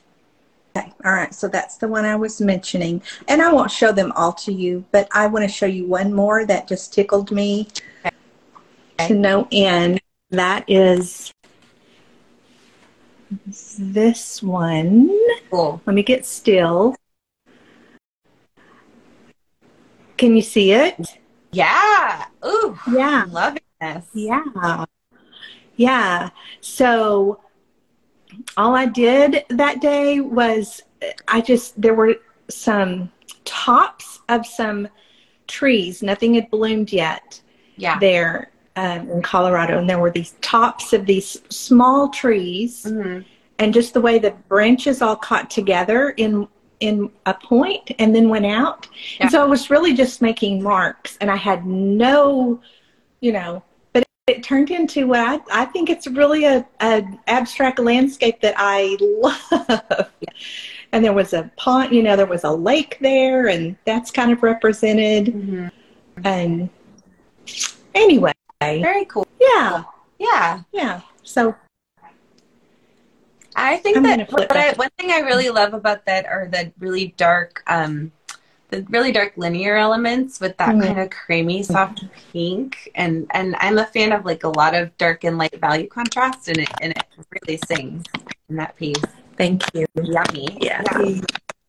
All 0.76 1.12
right. 1.12 1.34
So 1.34 1.48
that's 1.48 1.76
the 1.78 1.88
one 1.88 2.04
I 2.04 2.16
was 2.16 2.40
mentioning. 2.40 3.02
And 3.28 3.42
I 3.42 3.52
won't 3.52 3.70
show 3.70 3.92
them 3.92 4.12
all 4.14 4.32
to 4.34 4.52
you, 4.52 4.84
but 4.92 5.08
I 5.12 5.26
want 5.26 5.44
to 5.44 5.48
show 5.48 5.66
you 5.66 5.86
one 5.86 6.12
more 6.12 6.46
that 6.46 6.68
just 6.68 6.94
tickled 6.94 7.30
me 7.30 7.68
to 8.98 9.14
no 9.14 9.48
end. 9.50 10.00
That 10.30 10.64
is 10.68 11.32
this 13.78 14.42
one. 14.42 15.10
Cool. 15.50 15.80
Let 15.86 15.94
me 15.94 16.02
get 16.02 16.26
still. 16.26 16.96
Can 20.16 20.36
you 20.36 20.42
see 20.42 20.72
it? 20.72 21.18
Yeah. 21.52 22.26
Ooh. 22.44 22.78
Yeah. 22.92 23.22
I'm 23.24 23.32
loving 23.32 23.62
this. 23.80 24.04
Yeah. 24.12 24.84
Yeah. 25.76 26.30
So 26.60 27.40
all 28.56 28.74
I 28.74 28.86
did 28.86 29.44
that 29.48 29.80
day 29.80 30.20
was 30.20 30.82
I 31.28 31.40
just, 31.40 31.80
there 31.80 31.94
were 31.94 32.16
some 32.48 33.10
tops 33.44 34.20
of 34.28 34.46
some 34.46 34.88
trees. 35.46 36.02
Nothing 36.02 36.34
had 36.34 36.50
bloomed 36.50 36.92
yet 36.92 37.40
Yeah. 37.76 37.98
there 37.98 38.49
um, 38.76 39.10
in 39.10 39.22
Colorado. 39.22 39.78
And 39.78 39.88
there 39.88 39.98
were 39.98 40.10
these 40.10 40.34
tops 40.40 40.92
of 40.92 41.06
these 41.06 41.40
small 41.48 42.08
trees. 42.08 42.86
Mhm. 42.88 43.24
And 43.58 43.74
just 43.74 43.92
the 43.92 44.00
way 44.00 44.18
the 44.18 44.30
branches 44.48 45.02
all 45.02 45.16
caught 45.16 45.50
together 45.50 46.10
in 46.16 46.48
in 46.80 47.10
a 47.26 47.34
point 47.34 47.90
and 47.98 48.14
then 48.14 48.28
went 48.30 48.46
out. 48.46 48.88
Yeah. 49.16 49.24
And 49.24 49.30
so 49.30 49.42
I 49.42 49.44
was 49.44 49.68
really 49.68 49.92
just 49.92 50.22
making 50.22 50.62
marks 50.62 51.18
and 51.20 51.30
I 51.30 51.36
had 51.36 51.66
no, 51.66 52.58
you 53.20 53.32
know, 53.32 53.62
but 53.92 54.02
it, 54.26 54.38
it 54.38 54.42
turned 54.42 54.70
into 54.70 55.06
what 55.06 55.20
I, 55.20 55.40
I 55.52 55.64
think 55.66 55.90
it's 55.90 56.06
really 56.06 56.46
a, 56.46 56.66
a 56.80 57.04
abstract 57.26 57.78
landscape 57.78 58.40
that 58.40 58.54
I 58.56 58.96
love. 59.00 60.10
And 60.92 61.04
there 61.04 61.12
was 61.12 61.34
a 61.34 61.50
pond, 61.56 61.92
you 61.92 62.02
know, 62.02 62.16
there 62.16 62.26
was 62.26 62.44
a 62.44 62.50
lake 62.50 62.96
there 63.02 63.48
and 63.48 63.76
that's 63.84 64.10
kind 64.10 64.32
of 64.32 64.42
represented. 64.42 65.26
Mhm. 65.26 65.70
And 66.24 66.70
anyway, 67.94 68.32
Very 68.60 69.04
cool. 69.06 69.26
yeah, 69.40 69.84
Yeah. 70.18 70.60
yeah. 70.72 71.00
So 71.22 71.54
I 73.56 73.78
think 73.78 73.96
I'm 73.96 74.02
that 74.04 74.30
what 74.30 74.54
I, 74.56 74.72
one 74.74 74.90
thing 74.98 75.10
I 75.10 75.20
really 75.20 75.48
love 75.50 75.74
about 75.74 76.04
that 76.06 76.26
are 76.26 76.46
the 76.46 76.72
really 76.78 77.14
dark, 77.16 77.62
um, 77.66 78.12
the 78.68 78.82
really 78.90 79.12
dark 79.12 79.32
linear 79.36 79.76
elements 79.76 80.40
with 80.40 80.56
that 80.58 80.74
Mhm. 80.76 80.82
kind 80.86 81.00
of 81.00 81.10
creamy, 81.10 81.62
soft 81.62 82.04
pink, 82.32 82.90
and 82.94 83.26
and 83.32 83.56
I'm 83.58 83.78
a 83.78 83.86
fan 83.86 84.12
of 84.12 84.24
like 84.24 84.44
a 84.44 84.48
lot 84.48 84.74
of 84.74 84.96
dark 84.98 85.24
and 85.24 85.38
light 85.38 85.58
value 85.60 85.88
contrast, 85.88 86.48
and 86.48 86.58
it 86.58 86.68
and 86.80 86.92
it 86.92 87.04
really 87.42 87.58
sings 87.66 88.04
in 88.48 88.56
that 88.56 88.76
piece. 88.76 89.02
thank 89.36 89.62
you. 89.74 89.86
Yummy. 89.94 90.58
Yeah. 90.60 90.82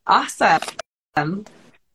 Awesome. 0.05 0.59
Um, 1.15 1.45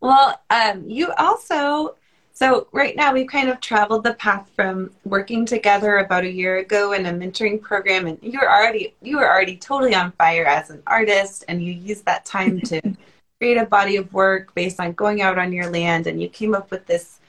well, 0.00 0.40
um, 0.48 0.88
you 0.88 1.12
also, 1.18 1.96
so 2.36 2.66
right 2.70 2.94
now 2.94 3.14
we've 3.14 3.26
kind 3.26 3.48
of 3.48 3.60
traveled 3.60 4.04
the 4.04 4.12
path 4.12 4.50
from 4.54 4.90
working 5.06 5.46
together 5.46 6.00
about 6.00 6.24
a 6.24 6.30
year 6.30 6.58
ago 6.58 6.92
in 6.92 7.06
a 7.06 7.10
mentoring 7.10 7.58
program, 7.62 8.06
and 8.06 8.18
you 8.20 8.38
were 8.38 8.50
already 8.50 8.94
you 9.00 9.16
were 9.16 9.26
already 9.26 9.56
totally 9.56 9.94
on 9.94 10.12
fire 10.12 10.44
as 10.44 10.68
an 10.68 10.82
artist, 10.86 11.46
and 11.48 11.64
you 11.64 11.72
used 11.72 12.04
that 12.04 12.26
time 12.26 12.60
to 12.60 12.82
create 13.40 13.56
a 13.56 13.64
body 13.64 13.96
of 13.96 14.12
work 14.12 14.54
based 14.54 14.78
on 14.80 14.92
going 14.92 15.22
out 15.22 15.38
on 15.38 15.50
your 15.50 15.70
land, 15.70 16.06
and 16.06 16.20
you 16.20 16.28
came 16.28 16.54
up 16.54 16.70
with 16.70 16.84
this 16.84 17.20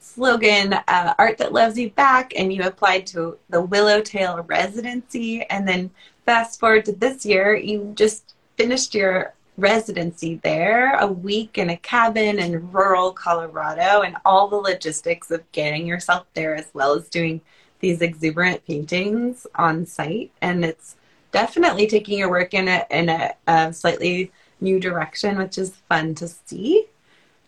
slogan, 0.00 0.72
uh, 0.72 1.12
"Art 1.18 1.36
that 1.36 1.52
loves 1.52 1.78
you 1.78 1.90
back," 1.90 2.32
and 2.34 2.50
you 2.50 2.62
applied 2.62 3.06
to 3.08 3.36
the 3.50 3.62
Willowtail 3.62 4.48
residency, 4.48 5.42
and 5.50 5.68
then 5.68 5.90
fast 6.24 6.58
forward 6.58 6.86
to 6.86 6.92
this 6.92 7.26
year, 7.26 7.54
you 7.54 7.92
just 7.94 8.32
finished 8.56 8.94
your 8.94 9.34
residency 9.56 10.40
there, 10.42 10.96
a 10.96 11.06
week 11.06 11.58
in 11.58 11.70
a 11.70 11.76
cabin 11.78 12.38
in 12.38 12.70
rural 12.70 13.12
Colorado, 13.12 14.02
and 14.02 14.16
all 14.24 14.48
the 14.48 14.56
logistics 14.56 15.30
of 15.30 15.50
getting 15.52 15.86
yourself 15.86 16.26
there, 16.34 16.54
as 16.54 16.68
well 16.74 16.94
as 16.94 17.08
doing 17.08 17.40
these 17.80 18.02
exuberant 18.02 18.64
paintings 18.66 19.46
on 19.54 19.86
site. 19.86 20.30
And 20.40 20.64
it's 20.64 20.96
definitely 21.32 21.86
taking 21.86 22.18
your 22.18 22.30
work 22.30 22.54
in 22.54 22.68
a 22.68 22.86
in 22.90 23.08
a, 23.08 23.34
a 23.46 23.72
slightly 23.72 24.30
new 24.60 24.80
direction, 24.80 25.38
which 25.38 25.58
is 25.58 25.76
fun 25.88 26.14
to 26.16 26.28
see. 26.28 26.86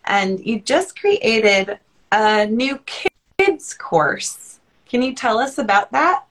And 0.04 0.44
you 0.44 0.60
just 0.60 0.98
created 0.98 1.78
a 2.12 2.46
new 2.46 2.78
kids 3.38 3.74
course. 3.74 4.60
Can 4.88 5.02
you 5.02 5.14
tell 5.14 5.38
us 5.38 5.58
about 5.58 5.92
that? 5.92 6.24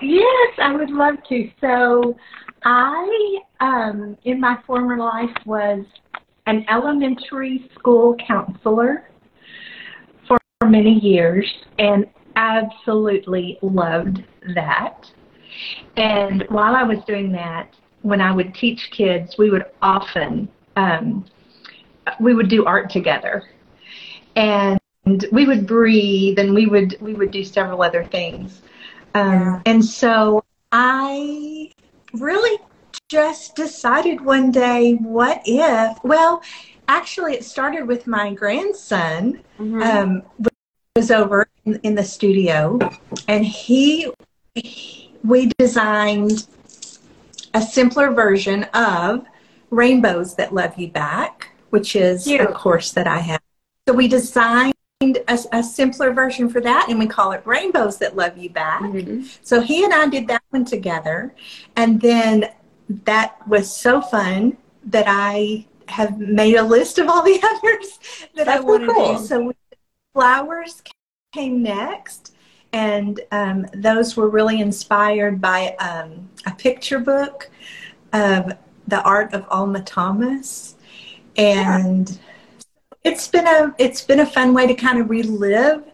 Yes, 0.00 0.54
I 0.58 0.72
would 0.74 0.90
love 0.90 1.16
to. 1.28 1.50
So, 1.60 2.16
I, 2.64 3.38
um, 3.60 4.16
in 4.24 4.40
my 4.40 4.58
former 4.66 4.96
life, 4.98 5.36
was 5.46 5.84
an 6.46 6.64
elementary 6.68 7.70
school 7.74 8.16
counselor 8.16 9.08
for 10.26 10.38
many 10.66 10.98
years 10.98 11.52
and 11.78 12.06
absolutely 12.36 13.58
loved 13.62 14.24
that. 14.54 15.10
And 15.96 16.44
while 16.48 16.74
I 16.74 16.82
was 16.82 16.98
doing 17.06 17.32
that, 17.32 17.68
when 18.02 18.20
I 18.20 18.32
would 18.32 18.54
teach 18.54 18.90
kids, 18.90 19.36
we 19.38 19.50
would 19.50 19.64
often 19.82 20.48
um, 20.76 21.24
we 22.20 22.34
would 22.34 22.48
do 22.48 22.64
art 22.64 22.90
together, 22.90 23.44
and 24.36 24.80
we 25.32 25.46
would 25.46 25.66
breathe, 25.66 26.38
and 26.38 26.54
we 26.54 26.66
would 26.66 26.96
we 27.00 27.14
would 27.14 27.30
do 27.30 27.44
several 27.44 27.82
other 27.82 28.04
things. 28.04 28.62
Um, 29.14 29.40
Yeah. 29.40 29.62
And 29.66 29.84
so 29.84 30.44
I 30.72 31.73
really 32.14 32.58
just 33.08 33.54
decided 33.54 34.20
one 34.20 34.50
day, 34.50 34.94
what 34.94 35.42
if? 35.44 35.98
Well, 36.04 36.42
actually, 36.88 37.34
it 37.34 37.44
started 37.44 37.86
with 37.86 38.06
my 38.06 38.32
grandson. 38.32 39.40
Um, 39.82 40.22
was 40.96 41.10
over 41.10 41.46
in, 41.64 41.74
in 41.82 41.94
the 41.96 42.04
studio, 42.04 42.78
and 43.26 43.44
he, 43.44 44.12
he- 44.54 45.10
we 45.24 45.50
designed 45.58 46.46
a 47.52 47.60
simpler 47.62 48.12
version 48.12 48.64
of 48.74 49.24
Rainbows 49.70 50.36
That 50.36 50.54
Love 50.54 50.78
You 50.78 50.88
Back, 50.88 51.50
which 51.70 51.96
is 51.96 52.28
a 52.28 52.46
course 52.46 52.92
that 52.92 53.08
I 53.08 53.18
have. 53.18 53.40
So 53.88 53.94
we 53.94 54.06
designed 54.06 54.73
a, 55.28 55.38
a, 55.52 55.62
simpler 55.62 56.12
version 56.12 56.48
for 56.48 56.60
that 56.60 56.86
and 56.88 56.98
we 56.98 57.06
call 57.06 57.32
it 57.32 57.42
rainbows 57.44 57.98
that 57.98 58.16
love 58.16 58.36
you 58.36 58.50
back 58.50 58.82
mm-hmm. 58.82 59.26
so 59.42 59.60
he 59.60 59.84
and 59.84 59.92
i 59.92 60.06
did 60.06 60.26
that 60.26 60.42
one 60.50 60.64
together 60.64 61.34
and 61.76 62.00
then 62.00 62.50
that 62.88 63.36
was 63.48 63.74
so 63.74 64.00
fun 64.00 64.56
that 64.84 65.04
i 65.08 65.64
have 65.88 66.18
made 66.18 66.56
a 66.56 66.62
list 66.62 66.98
of 66.98 67.08
all 67.08 67.22
the 67.22 67.40
others 67.42 67.98
that 68.34 68.46
That's 68.46 68.60
i 68.60 68.60
want 68.60 68.84
to 68.84 68.92
cool. 68.92 69.18
do 69.18 69.24
so 69.24 69.52
flowers 70.12 70.82
came 71.32 71.62
next 71.62 72.34
and 72.72 73.20
um, 73.30 73.66
those 73.72 74.16
were 74.16 74.28
really 74.28 74.60
inspired 74.60 75.40
by 75.40 75.76
um, 75.76 76.28
a 76.44 76.50
picture 76.50 76.98
book 76.98 77.48
of 78.12 78.52
the 78.88 79.02
art 79.02 79.32
of 79.32 79.46
alma 79.50 79.82
thomas 79.82 80.76
and 81.36 82.10
yeah 82.10 82.16
it's 83.04 83.28
been 83.28 83.46
a 83.46 83.74
it's 83.78 84.02
been 84.02 84.20
a 84.20 84.26
fun 84.26 84.54
way 84.54 84.66
to 84.66 84.74
kind 84.74 84.98
of 84.98 85.10
relive 85.10 85.84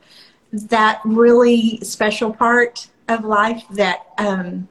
that 0.52 1.00
really 1.04 1.78
special 1.82 2.32
part 2.32 2.88
of 3.08 3.24
life 3.24 3.64
that 3.70 4.06
um, 4.18 4.68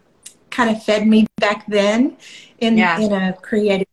kind 0.50 0.70
of 0.70 0.82
fed 0.84 1.08
me 1.08 1.28
back 1.38 1.66
then 1.68 2.18
in 2.60 2.78
yeah. 2.78 3.00
in 3.00 3.12
a 3.14 3.34
creative 3.34 3.88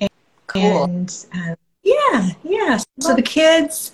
and, 0.00 0.10
cool. 0.46 0.84
and 0.84 1.26
uh, 1.34 1.54
yeah 1.82 2.30
yeah 2.44 2.78
so 3.00 3.14
the 3.14 3.22
kids 3.22 3.92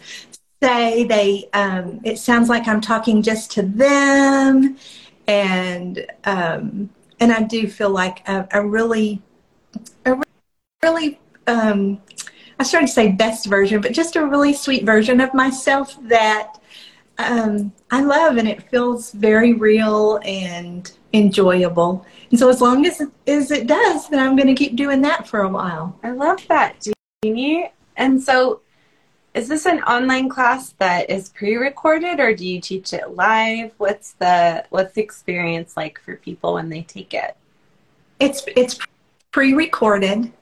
say 0.62 1.05
they 1.05 1.49
um, 1.53 2.01
it 2.05 2.19
sounds 2.19 2.49
like 2.49 2.67
i'm 2.67 2.81
talking 2.81 3.23
just 3.23 3.51
to 3.51 3.62
them 3.62 4.77
and 5.27 6.07
um, 6.25 6.90
and 7.21 7.33
i 7.33 7.43
do 7.43 7.69
feel 7.69 7.90
like 7.90 8.27
a, 8.29 8.47
a 8.53 8.67
really 8.67 9.23
a 10.05 10.21
really 10.83 11.19
um, 11.47 12.01
I 12.59 12.62
started 12.62 12.87
to 12.87 12.93
say 12.93 13.12
best 13.12 13.47
version, 13.47 13.81
but 13.81 13.93
just 13.93 14.17
a 14.17 14.27
really 14.27 14.53
sweet 14.53 14.85
version 14.85 15.21
of 15.21 15.35
myself 15.35 15.97
that 16.09 16.59
um, 17.19 17.73
I 17.90 18.03
love, 18.03 18.37
and 18.37 18.49
it 18.49 18.69
feels 18.71 19.12
very 19.12 19.55
real 19.55 20.21
and 20.25 20.90
enjoyable. 21.12 22.05
And 22.31 22.38
so, 22.38 22.49
as 22.49 22.61
long 22.61 22.87
as 22.87 23.03
as 23.27 23.51
it 23.51 23.67
does, 23.67 24.09
then 24.09 24.21
I'm 24.21 24.37
going 24.37 24.49
to 24.49 24.55
keep 24.55 24.77
doing 24.77 25.01
that 25.03 25.29
for 25.29 25.40
a 25.40 25.49
while. 25.49 25.99
I 26.03 26.11
love 26.11 26.47
that, 26.49 26.87
Jeanye. 27.25 27.71
And 27.97 28.21
so, 28.21 28.61
is 29.35 29.49
this 29.49 29.67
an 29.67 29.83
online 29.85 30.29
class 30.29 30.71
that 30.79 31.09
is 31.11 31.29
pre-recorded, 31.31 32.19
or 32.19 32.35
do 32.35 32.47
you 32.47 32.61
teach 32.61 32.93
it 32.93 33.14
live? 33.14 33.73
What's 33.79 34.12
the 34.14 34.64
what's 34.71 34.95
the 34.95 35.03
experience 35.03 35.77
like 35.77 36.01
for 36.01 36.17
people 36.17 36.55
when 36.55 36.69
they 36.69 36.83
take 36.83 37.14
it? 37.14 37.37
It's 38.19 38.43
it's 38.57 38.79
pre-recorded 39.31 40.33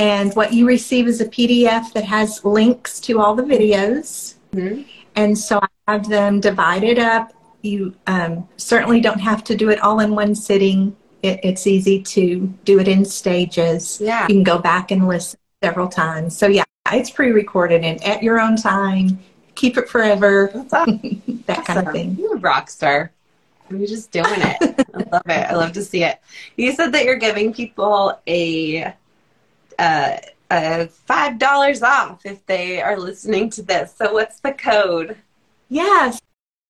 and 0.00 0.32
what 0.34 0.54
you 0.54 0.66
receive 0.66 1.06
is 1.06 1.20
a 1.20 1.26
PDF 1.26 1.92
that 1.92 2.04
has 2.04 2.42
links 2.42 2.98
to 3.00 3.20
all 3.20 3.34
the 3.34 3.42
videos. 3.42 4.34
Mm-hmm. 4.54 4.82
And 5.14 5.36
so 5.36 5.60
I 5.60 5.92
have 5.92 6.08
them 6.08 6.40
divided 6.40 6.98
up. 6.98 7.34
You 7.60 7.94
um, 8.06 8.48
certainly 8.56 9.02
don't 9.02 9.20
have 9.20 9.44
to 9.44 9.54
do 9.54 9.68
it 9.68 9.78
all 9.80 10.00
in 10.00 10.14
one 10.14 10.34
sitting. 10.34 10.96
It, 11.22 11.40
it's 11.42 11.66
easy 11.66 12.02
to 12.02 12.46
do 12.64 12.80
it 12.80 12.88
in 12.88 13.04
stages. 13.04 14.00
Yeah. 14.00 14.22
You 14.22 14.36
can 14.36 14.42
go 14.42 14.58
back 14.58 14.90
and 14.90 15.06
listen 15.06 15.38
several 15.62 15.86
times. 15.86 16.34
So 16.34 16.46
yeah, 16.46 16.64
it's 16.90 17.10
pre-recorded 17.10 17.84
and 17.84 18.02
at 18.02 18.22
your 18.22 18.40
own 18.40 18.56
time. 18.56 19.18
Keep 19.54 19.76
it 19.76 19.86
forever. 19.90 20.50
Awesome. 20.72 21.22
that 21.44 21.58
awesome. 21.58 21.64
kind 21.74 21.86
of 21.86 21.92
thing. 21.92 22.16
You're 22.18 22.36
a 22.36 22.40
rock 22.40 22.70
star. 22.70 23.12
You're 23.68 23.86
just 23.86 24.10
doing 24.10 24.24
it. 24.28 24.86
I 24.94 24.98
love 25.12 25.22
it. 25.26 25.50
I 25.50 25.54
love 25.54 25.72
to 25.72 25.84
see 25.84 26.04
it. 26.04 26.18
You 26.56 26.72
said 26.72 26.92
that 26.92 27.04
you're 27.04 27.16
giving 27.16 27.52
people 27.52 28.18
a 28.26 28.94
uh, 29.80 30.18
uh, 30.50 30.86
five 30.86 31.38
dollars 31.38 31.82
off 31.82 32.26
if 32.26 32.44
they 32.46 32.80
are 32.82 32.98
listening 32.98 33.50
to 33.50 33.62
this. 33.62 33.94
So 33.96 34.12
what's 34.12 34.40
the 34.40 34.52
code? 34.52 35.16
Yes. 35.68 36.20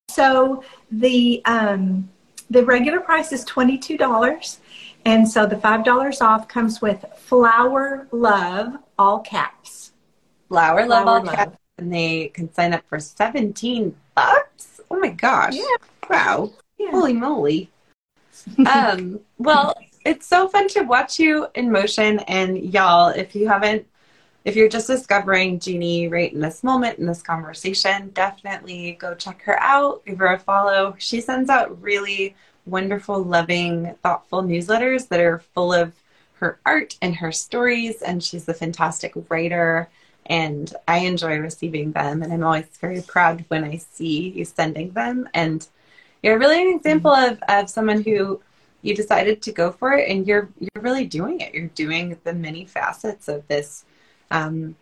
So 0.08 0.62
the 0.90 1.42
um, 1.44 2.08
the 2.50 2.64
regular 2.64 3.00
price 3.00 3.32
is 3.32 3.44
twenty 3.44 3.78
two 3.78 3.96
dollars, 3.96 4.60
and 5.04 5.28
so 5.28 5.46
the 5.46 5.56
five 5.56 5.84
dollars 5.84 6.20
off 6.20 6.46
comes 6.48 6.80
with 6.80 7.04
Flower 7.16 8.06
Love 8.12 8.76
all 8.98 9.20
caps. 9.20 9.92
Flower, 10.48 10.86
Love 10.86 11.06
all 11.06 11.24
love. 11.24 11.34
caps, 11.34 11.56
and 11.78 11.92
they 11.92 12.28
can 12.28 12.52
sign 12.52 12.72
up 12.72 12.82
for 12.88 13.00
seventeen 13.00 13.96
bucks. 14.14 14.80
Oh 14.90 14.98
my 14.98 15.08
gosh! 15.10 15.54
Yeah. 15.54 15.76
Wow! 16.08 16.52
Yeah. 16.78 16.90
Holy 16.90 17.12
moly! 17.12 17.70
um, 18.66 19.20
well, 19.38 19.74
it's 20.04 20.26
so 20.26 20.48
fun 20.48 20.68
to 20.68 20.82
watch 20.82 21.18
you 21.18 21.46
in 21.54 21.70
motion. 21.70 22.20
And 22.20 22.72
y'all, 22.72 23.08
if 23.08 23.34
you 23.34 23.48
haven't, 23.48 23.86
if 24.44 24.56
you're 24.56 24.68
just 24.68 24.86
discovering 24.86 25.58
Jeanye 25.58 26.10
right 26.10 26.32
in 26.32 26.40
this 26.40 26.64
moment 26.64 26.98
in 26.98 27.06
this 27.06 27.22
conversation, 27.22 28.10
definitely 28.10 28.92
go 28.92 29.14
check 29.14 29.42
her 29.42 29.60
out. 29.60 30.04
Give 30.06 30.18
her 30.18 30.32
a 30.32 30.38
follow. 30.38 30.94
She 30.98 31.20
sends 31.20 31.50
out 31.50 31.80
really 31.82 32.34
wonderful, 32.64 33.22
loving, 33.22 33.94
thoughtful 34.02 34.42
newsletters 34.42 35.08
that 35.08 35.20
are 35.20 35.40
full 35.54 35.72
of 35.72 35.92
her 36.34 36.58
art 36.64 36.96
and 37.02 37.16
her 37.16 37.32
stories. 37.32 38.00
And 38.00 38.24
she's 38.24 38.48
a 38.48 38.54
fantastic 38.54 39.12
writer. 39.28 39.90
And 40.26 40.72
I 40.88 40.98
enjoy 40.98 41.38
receiving 41.38 41.92
them. 41.92 42.22
And 42.22 42.32
I'm 42.32 42.44
always 42.44 42.66
very 42.80 43.02
proud 43.02 43.44
when 43.48 43.64
I 43.64 43.76
see 43.76 44.30
you 44.30 44.46
sending 44.46 44.92
them. 44.92 45.28
And 45.34 45.66
you're 46.22 46.38
really 46.38 46.62
an 46.62 46.76
example 46.76 47.10
mm-hmm. 47.10 47.42
of, 47.48 47.64
of 47.64 47.70
someone 47.70 48.02
who 48.02 48.40
you 48.82 48.94
decided 48.94 49.42
to 49.42 49.52
go 49.52 49.70
for 49.70 49.92
it 49.92 50.08
and 50.08 50.26
you're 50.26 50.48
you're 50.58 50.82
really 50.82 51.06
doing 51.06 51.40
it. 51.40 51.54
You're 51.54 51.68
doing 51.68 52.18
the 52.24 52.32
many 52.32 52.64
facets 52.64 53.28
of 53.28 53.46
this 53.48 53.84
um, 54.30 54.76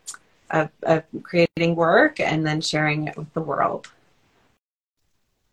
of, 0.51 0.71
of 0.83 1.05
creating 1.23 1.75
work 1.75 2.21
and 2.21 2.47
then 2.47 2.61
sharing 2.61 3.09
it 3.09 3.17
with 3.17 3.33
the 3.35 3.41
world. 3.41 3.91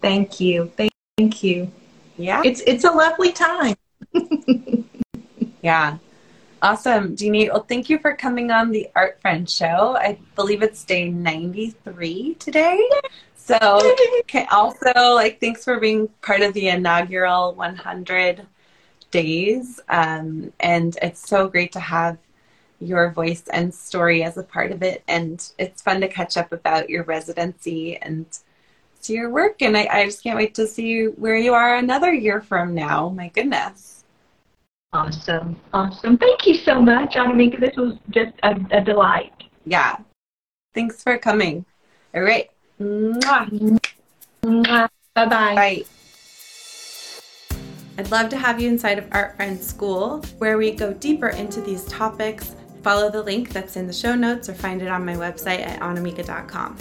Thank 0.01 0.39
you. 0.39 0.71
Thank 0.77 1.43
you. 1.43 1.71
Yeah. 2.17 2.41
It's 2.45 2.61
it's 2.61 2.83
a 2.83 2.91
lovely 2.91 3.31
time. 3.31 3.75
Yeah. 5.61 5.97
Awesome. 6.61 7.15
Jeanye 7.15 7.51
well 7.51 7.65
thank 7.67 7.89
you 7.89 7.97
for 7.97 8.15
coming 8.15 8.51
on 8.51 8.69
the 8.69 8.87
art 8.95 9.19
friend 9.19 9.49
show. 9.49 9.97
I 9.97 10.19
believe 10.35 10.61
it's 10.61 10.83
day 10.83 11.09
93 11.09 12.35
today 12.35 12.87
so 13.45 13.57
also 14.49 15.13
like 15.13 15.39
thanks 15.39 15.63
for 15.63 15.79
being 15.79 16.07
part 16.23 16.41
of 16.41 16.53
the 16.53 16.69
inaugural 16.69 17.53
100 17.53 18.47
days. 19.11 19.79
Um, 19.87 20.51
and 20.59 20.97
it's 21.01 21.27
so 21.27 21.47
great 21.47 21.71
to 21.73 21.79
have 21.79 22.17
your 22.79 23.11
voice 23.11 23.43
and 23.53 23.73
story 23.73 24.23
as 24.23 24.37
a 24.37 24.43
part 24.43 24.71
of 24.71 24.81
it. 24.81 25.03
And 25.07 25.47
it's 25.59 25.83
fun 25.83 26.01
to 26.01 26.07
catch 26.07 26.37
up 26.37 26.51
about 26.51 26.89
your 26.89 27.03
residency 27.03 27.97
and 27.97 28.25
see 28.99 29.13
your 29.13 29.29
work. 29.29 29.61
And 29.61 29.77
I, 29.77 29.87
I 29.91 30.05
just 30.05 30.23
can't 30.23 30.37
wait 30.37 30.55
to 30.55 30.67
see 30.67 31.05
where 31.05 31.37
you 31.37 31.53
are 31.53 31.75
another 31.75 32.13
year 32.13 32.41
from 32.41 32.73
now. 32.73 33.09
My 33.09 33.29
goodness. 33.29 34.03
Awesome. 34.91 35.55
Awesome. 35.71 36.17
Thank 36.17 36.47
you 36.47 36.55
so 36.55 36.81
much, 36.81 37.15
I 37.15 37.25
Annamieka. 37.25 37.59
This 37.59 37.75
was 37.75 37.95
just 38.09 38.33
a, 38.43 38.55
a 38.71 38.81
delight. 38.81 39.33
Yeah. 39.65 39.97
Thanks 40.73 41.03
for 41.03 41.17
coming. 41.19 41.65
All 42.15 42.21
right. 42.21 42.49
Mwah. 42.79 43.79
Mwah. 44.43 44.89
Bye-bye. 45.15 45.55
Bye. 45.55 45.83
I'd 47.97 48.11
love 48.11 48.29
to 48.29 48.37
have 48.37 48.59
you 48.59 48.67
inside 48.67 48.97
of 48.97 49.07
Art 49.11 49.37
Friends 49.37 49.65
School, 49.65 50.21
where 50.39 50.57
we 50.57 50.71
go 50.71 50.93
deeper 50.93 51.29
into 51.29 51.61
these 51.61 51.85
topics. 51.85 52.55
Follow 52.83 53.09
the 53.09 53.23
link 53.23 53.49
that's 53.49 53.77
in 53.77 53.87
the 53.87 53.93
show 53.93 54.13
notes 54.13 54.49
or 54.49 54.53
find 54.53 54.81
it 54.81 54.89
on 54.89 55.05
my 55.05 55.15
website 55.15 55.65
at 55.65 55.79
annamieka.com. 55.79 56.77